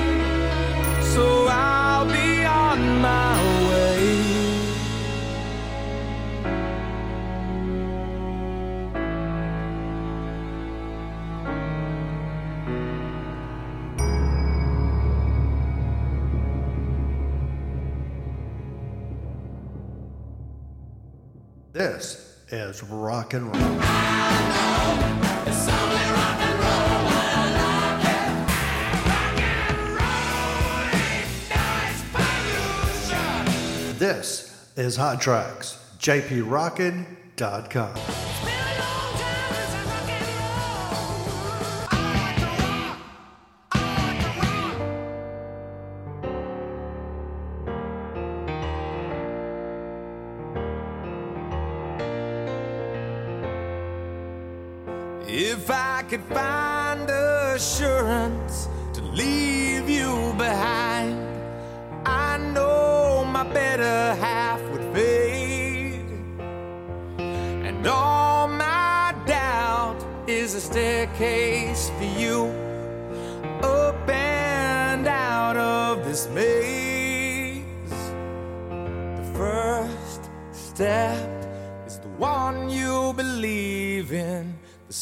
So 1.01 1.47
I'll 1.47 2.05
be 2.05 2.43
on 2.43 3.01
my 3.01 3.33
way. 3.69 4.01
This 21.71 22.35
is 22.49 22.83
rock 22.83 23.33
and 23.33 23.55
roll. 23.55 23.81
Is 34.75 34.95
Hot 34.95 35.21
Tracks, 35.21 35.77
jprockin.com. 35.99 38.20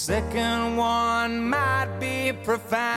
second 0.10 0.76
one 0.76 1.40
might 1.40 2.00
be 2.00 2.34
profound. 2.44 2.89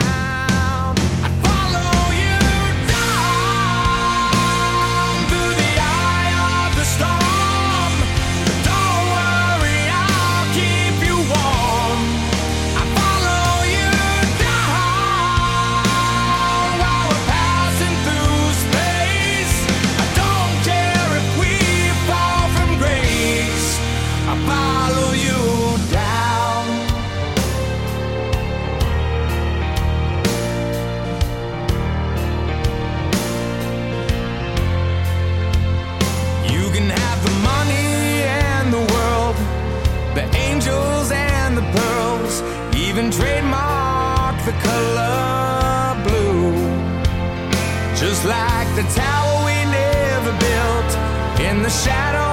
The 51.63 51.69
shadow 51.69 52.32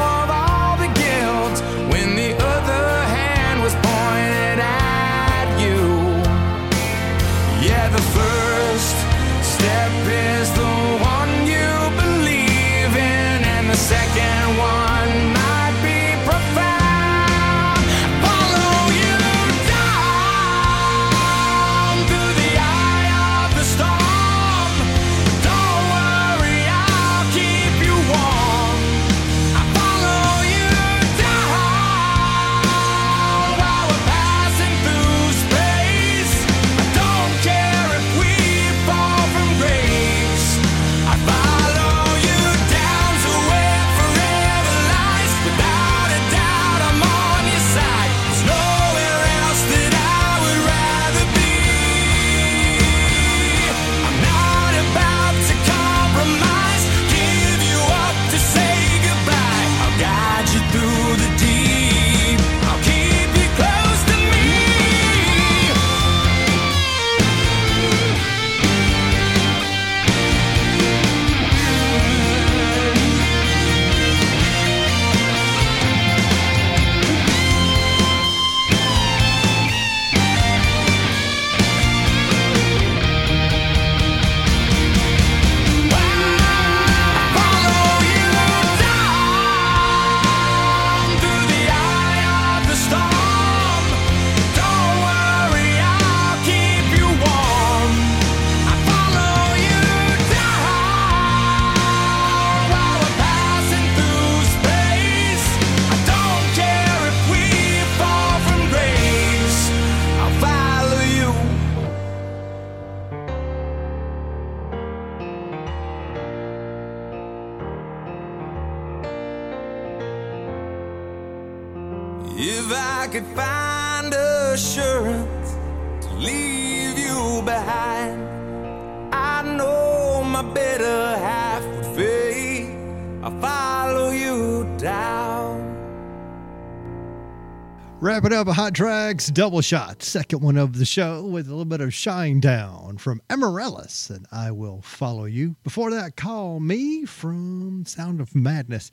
Wrapping 138.11 138.33
up 138.33 138.49
a 138.49 138.53
hot 138.53 138.75
tracks 138.75 139.29
double 139.29 139.61
shot, 139.61 140.03
second 140.03 140.43
one 140.43 140.57
of 140.57 140.77
the 140.77 140.85
show 140.85 141.25
with 141.25 141.47
a 141.47 141.51
little 141.51 141.65
bit 141.65 141.81
of 141.81 141.91
Shinedown 141.91 142.99
from 142.99 143.23
Amaryllis, 143.31 144.11
and 144.11 144.27
I 144.33 144.51
will 144.51 144.83
follow 144.83 145.27
you. 145.27 145.55
Before 145.63 145.93
that, 145.93 146.17
call 146.17 146.59
me 146.59 147.05
from 147.05 147.85
Sound 147.87 148.21
of 148.21 148.35
Madness. 148.35 148.91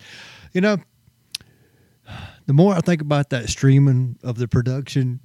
You 0.53 0.61
know, 0.61 0.77
the 2.45 2.53
more 2.53 2.76
I 2.76 2.80
think 2.81 3.02
about 3.02 3.31
that 3.31 3.49
streaming 3.49 4.19
of 4.22 4.38
the 4.38 4.48
production, 4.48 5.19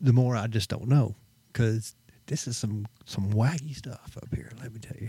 the 0.00 0.12
more 0.12 0.36
I 0.36 0.46
just 0.46 0.70
don't 0.70 0.86
know 0.86 1.16
because 1.52 1.96
this 2.26 2.46
is 2.46 2.56
some 2.56 2.86
some 3.06 3.32
wacky 3.32 3.74
stuff 3.74 4.16
up 4.16 4.32
here. 4.32 4.52
Let 4.62 4.72
me 4.72 4.78
tell 4.78 4.98
you. 5.00 5.08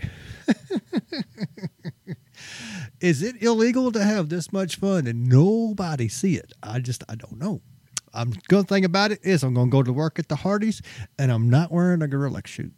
is 3.00 3.22
it 3.22 3.40
illegal 3.40 3.92
to 3.92 4.02
have 4.02 4.28
this 4.28 4.52
much 4.52 4.74
fun 4.74 5.06
and 5.06 5.28
nobody 5.28 6.08
see 6.08 6.34
it? 6.34 6.52
I 6.64 6.80
just 6.80 7.04
I 7.08 7.14
don't 7.14 7.38
know. 7.38 7.60
I'm 8.14 8.32
good 8.48 8.68
thing 8.68 8.84
about 8.84 9.12
it 9.12 9.20
is 9.22 9.42
I'm 9.42 9.54
gonna 9.54 9.70
go 9.70 9.82
to 9.82 9.92
work 9.92 10.18
at 10.18 10.28
the 10.28 10.36
Hardee's 10.36 10.82
and 11.18 11.30
I'm 11.30 11.48
not 11.50 11.70
wearing 11.70 12.02
a 12.02 12.08
gorilla 12.08 12.42
suit. 12.46 12.72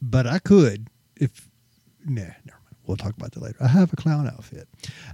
But 0.00 0.26
I 0.26 0.38
could 0.38 0.88
if 1.16 1.48
nah, 2.04 2.22
never 2.22 2.32
mind. 2.44 2.76
We'll 2.86 2.96
talk 2.96 3.14
about 3.16 3.32
that 3.32 3.42
later. 3.42 3.56
I 3.60 3.68
have 3.68 3.92
a 3.92 3.96
clown 3.96 4.28
outfit. 4.28 4.68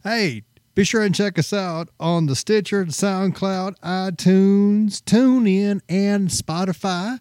Hey, 0.05 0.43
be 0.75 0.85
sure 0.85 1.03
and 1.03 1.15
check 1.15 1.39
us 1.39 1.53
out 1.53 1.91
on 2.01 2.27
the 2.27 2.35
Stitcher, 2.35 2.87
SoundCloud, 2.87 3.79
iTunes, 3.81 5.03
TuneIn, 5.03 5.83
and 5.87 6.29
Spotify. 6.29 7.19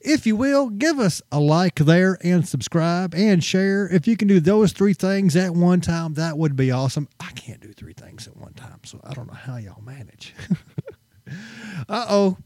If 0.00 0.26
you 0.26 0.36
will, 0.36 0.70
give 0.70 0.98
us 0.98 1.20
a 1.30 1.38
like 1.38 1.74
there 1.76 2.16
and 2.24 2.48
subscribe 2.48 3.14
and 3.14 3.44
share. 3.44 3.86
If 3.88 4.06
you 4.06 4.16
can 4.16 4.26
do 4.26 4.40
those 4.40 4.72
three 4.72 4.94
things 4.94 5.36
at 5.36 5.52
one 5.52 5.82
time, 5.82 6.14
that 6.14 6.38
would 6.38 6.56
be 6.56 6.70
awesome. 6.70 7.08
I 7.20 7.30
can't 7.32 7.60
do 7.60 7.74
three 7.74 7.92
things 7.92 8.26
at 8.26 8.38
one 8.38 8.54
time, 8.54 8.80
so 8.84 9.00
I 9.04 9.12
don't 9.12 9.26
know 9.26 9.34
how 9.34 9.56
y'all 9.56 9.82
manage. 9.82 10.34
uh 11.88 12.06
oh. 12.08 12.36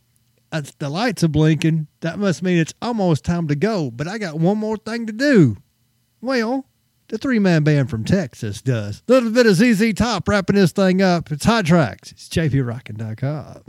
The 0.78 0.88
lights 0.88 1.22
are 1.22 1.28
blinking. 1.28 1.88
That 2.00 2.18
must 2.18 2.42
mean 2.42 2.56
it's 2.58 2.72
almost 2.80 3.22
time 3.22 3.48
to 3.48 3.54
go, 3.54 3.90
but 3.90 4.08
I 4.08 4.16
got 4.16 4.40
one 4.40 4.56
more 4.56 4.78
thing 4.78 5.06
to 5.06 5.12
do. 5.12 5.58
Well, 6.22 6.64
the 7.08 7.18
three 7.18 7.38
man 7.38 7.64
band 7.64 7.90
from 7.90 8.04
Texas 8.04 8.62
does. 8.62 9.02
a 9.08 9.12
Little 9.12 9.30
bit 9.30 9.46
of 9.46 9.56
ZZ 9.56 9.92
Top 9.94 10.26
wrapping 10.26 10.56
this 10.56 10.72
thing 10.72 11.02
up. 11.02 11.30
It's 11.30 11.44
Hot 11.44 11.66
Tracks. 11.66 12.12
It's 12.12 12.28
jprockin.com. 12.30 13.62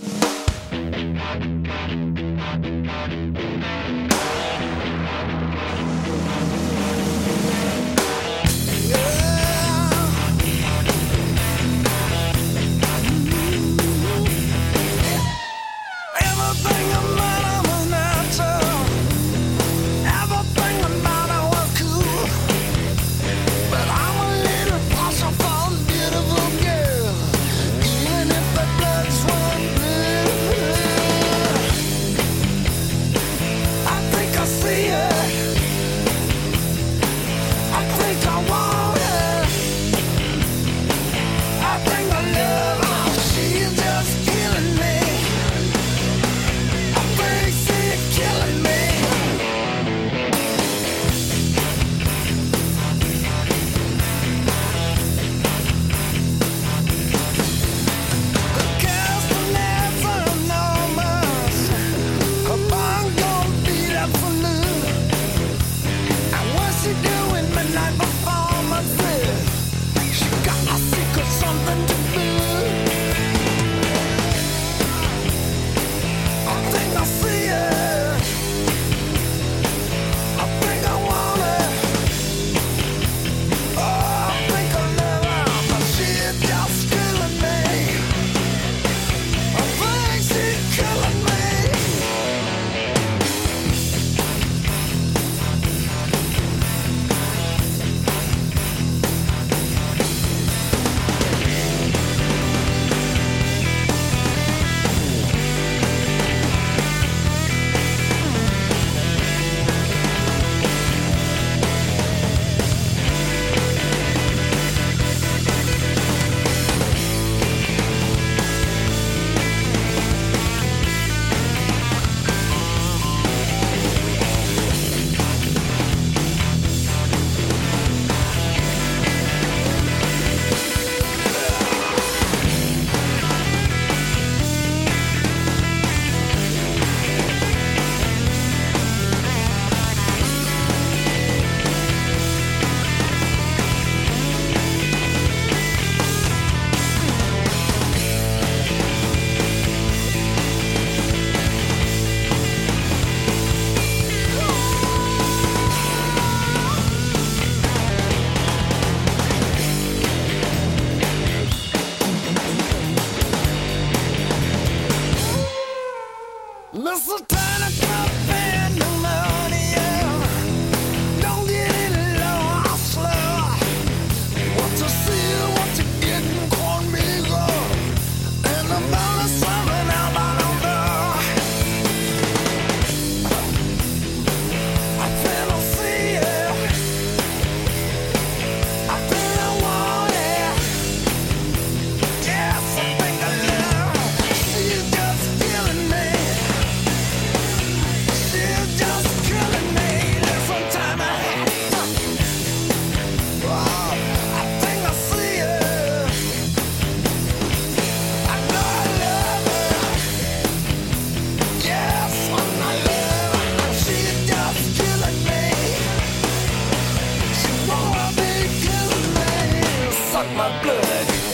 suck 220.19 220.35
my 220.35 220.61
blood. 220.61 221.28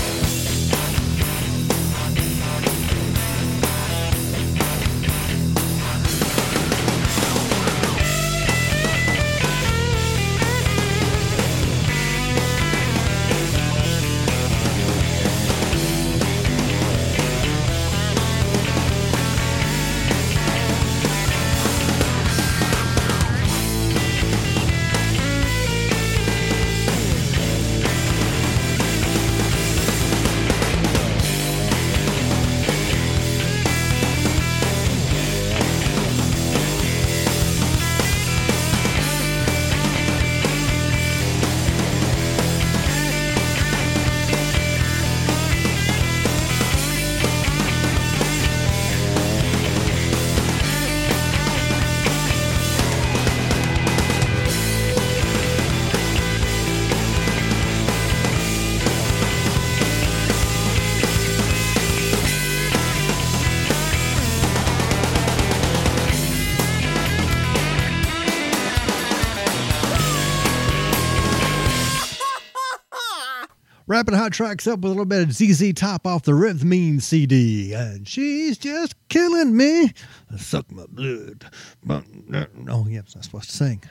Wrapping 74.06 74.20
Hot 74.20 74.34
Tracks 74.34 74.68
up 74.68 74.82
with 74.82 74.86
a 74.86 74.90
little 74.90 75.06
bit 75.06 75.24
of 75.24 75.34
ZZ 75.34 75.74
Top 75.74 76.06
off 76.06 76.22
the 76.22 76.34
Rhythmeen 76.34 77.02
CD. 77.02 77.74
And 77.74 78.08
she's 78.08 78.56
just 78.56 78.94
killing 79.10 79.58
me. 79.58 79.94
Suck 80.38 80.72
my 80.72 80.86
blood. 80.88 81.44
Oh, 81.90 82.04
yeah, 82.30 82.70
I'm 82.70 82.86
not 82.94 83.24
supposed 83.24 83.50
to 83.50 83.58
sing. 83.58 83.84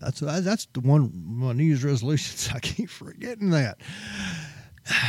That's 0.00 0.20
uh, 0.24 0.40
that's 0.40 0.66
the 0.72 0.80
one 0.80 1.12
my 1.14 1.52
New 1.52 1.62
Year's 1.62 1.84
resolutions. 1.84 2.50
I 2.54 2.58
keep 2.58 2.90
forgetting 2.90 3.50
that. 3.50 3.78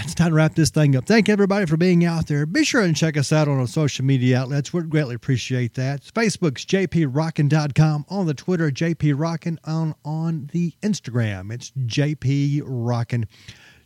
It's 0.03 0.13
time 0.13 0.29
to 0.29 0.35
wrap 0.35 0.53
this 0.53 0.69
thing 0.69 0.95
up. 0.95 1.05
Thank 1.05 1.27
everybody 1.27 1.65
for 1.65 1.75
being 1.75 2.05
out 2.05 2.27
there. 2.27 2.45
Be 2.45 2.63
sure 2.63 2.81
and 2.81 2.95
check 2.95 3.17
us 3.17 3.33
out 3.33 3.47
on 3.47 3.59
our 3.59 3.65
social 3.65 4.05
media 4.05 4.41
outlets. 4.41 4.71
We'd 4.71 4.91
greatly 4.91 5.15
appreciate 5.15 5.73
that. 5.73 6.03
Facebook's 6.03 6.65
jprockin.com, 6.65 8.05
on 8.09 8.25
the 8.27 8.35
Twitter, 8.35 8.69
jprockin, 8.69 9.57
on, 9.65 9.95
on 10.05 10.51
the 10.53 10.75
Instagram, 10.83 11.51
it's 11.51 11.71
jprockin. 11.71 13.25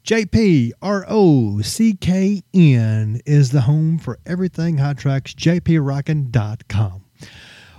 JP 0.04 0.72
R 0.82 1.06
O 1.08 1.62
C 1.62 1.94
K 1.94 2.42
N 2.54 3.22
is 3.26 3.52
the 3.52 3.62
home 3.62 3.98
for 3.98 4.20
everything 4.26 4.78
Hot 4.78 4.98
Tracks, 4.98 5.34
jprockin.com. 5.34 7.04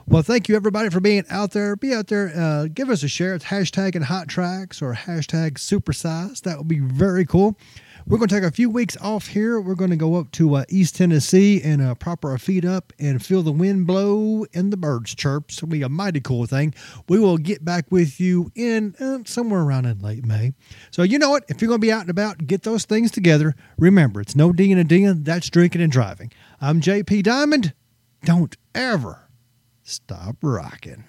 Well, 0.07 0.23
thank 0.23 0.49
you 0.49 0.57
everybody 0.57 0.91
for 0.91 1.01
being 1.01 1.25
out 1.31 1.53
there. 1.53 1.77
Be 1.77 1.95
out 1.95 2.09
there. 2.09 2.33
Uh, 2.37 2.67
give 2.73 2.91
us 2.91 3.03
a 3.05 3.09
share. 3.09 3.35
It's 3.35 3.45
hashtag 3.45 3.95
and 3.95 4.05
hot 4.05 4.27
tracks 4.27 4.83
or 4.83 4.93
hashtag 4.93 5.53
supersize. 5.53 6.41
That 6.43 6.59
would 6.59 6.67
be 6.67 6.81
very 6.81 7.25
cool. 7.25 7.57
We're 8.11 8.19
going 8.19 8.29
to 8.29 8.35
take 8.35 8.43
a 8.43 8.51
few 8.51 8.69
weeks 8.69 8.97
off 9.01 9.29
here. 9.29 9.61
We're 9.61 9.77
going 9.77 9.91
to 9.91 9.97
go 9.97 10.17
up 10.17 10.33
to 10.33 10.57
uh, 10.57 10.65
East 10.69 10.97
Tennessee 10.97 11.63
and 11.63 11.81
uh, 11.81 11.95
prop 11.95 12.25
our 12.25 12.39
feet 12.39 12.65
up 12.65 12.93
and 12.99 13.25
feel 13.25 13.43
the 13.43 13.53
wind 13.53 13.87
blow 13.87 14.45
and 14.53 14.73
the 14.73 14.77
birds 14.77 15.15
chirp. 15.15 15.53
So 15.53 15.59
it'll 15.61 15.69
be 15.69 15.83
a 15.83 15.89
mighty 15.89 16.21
cool 16.21 16.45
thing. 16.47 16.75
We 17.09 17.21
will 17.21 17.39
get 17.39 17.65
back 17.65 17.85
with 17.89 18.19
you 18.19 18.51
in 18.57 18.97
uh, 18.99 19.21
somewhere 19.27 19.61
around 19.61 19.87
in 19.87 20.01
late 20.01 20.27
May. 20.27 20.55
So 20.91 21.05
you 21.05 21.21
know 21.21 21.31
what? 21.31 21.45
If 21.47 21.63
you're 21.63 21.69
going 21.69 21.81
to 21.81 21.87
be 21.87 21.93
out 21.93 22.01
and 22.01 22.11
about, 22.11 22.49
get 22.49 22.65
those 22.65 22.85
things 22.85 23.13
together. 23.13 23.55
Remember, 23.79 24.21
it's 24.21 24.35
no 24.35 24.53
ding 24.53 24.73
and 24.73 24.81
a 24.81 24.85
ding. 24.85 25.23
That's 25.23 25.49
drinking 25.49 25.81
and 25.81 25.93
driving. 25.93 26.33
I'm 26.61 26.81
JP 26.81 27.23
Diamond. 27.23 27.75
Don't 28.25 28.57
ever 28.75 29.29
stop 29.85 30.35
rocking. 30.43 31.05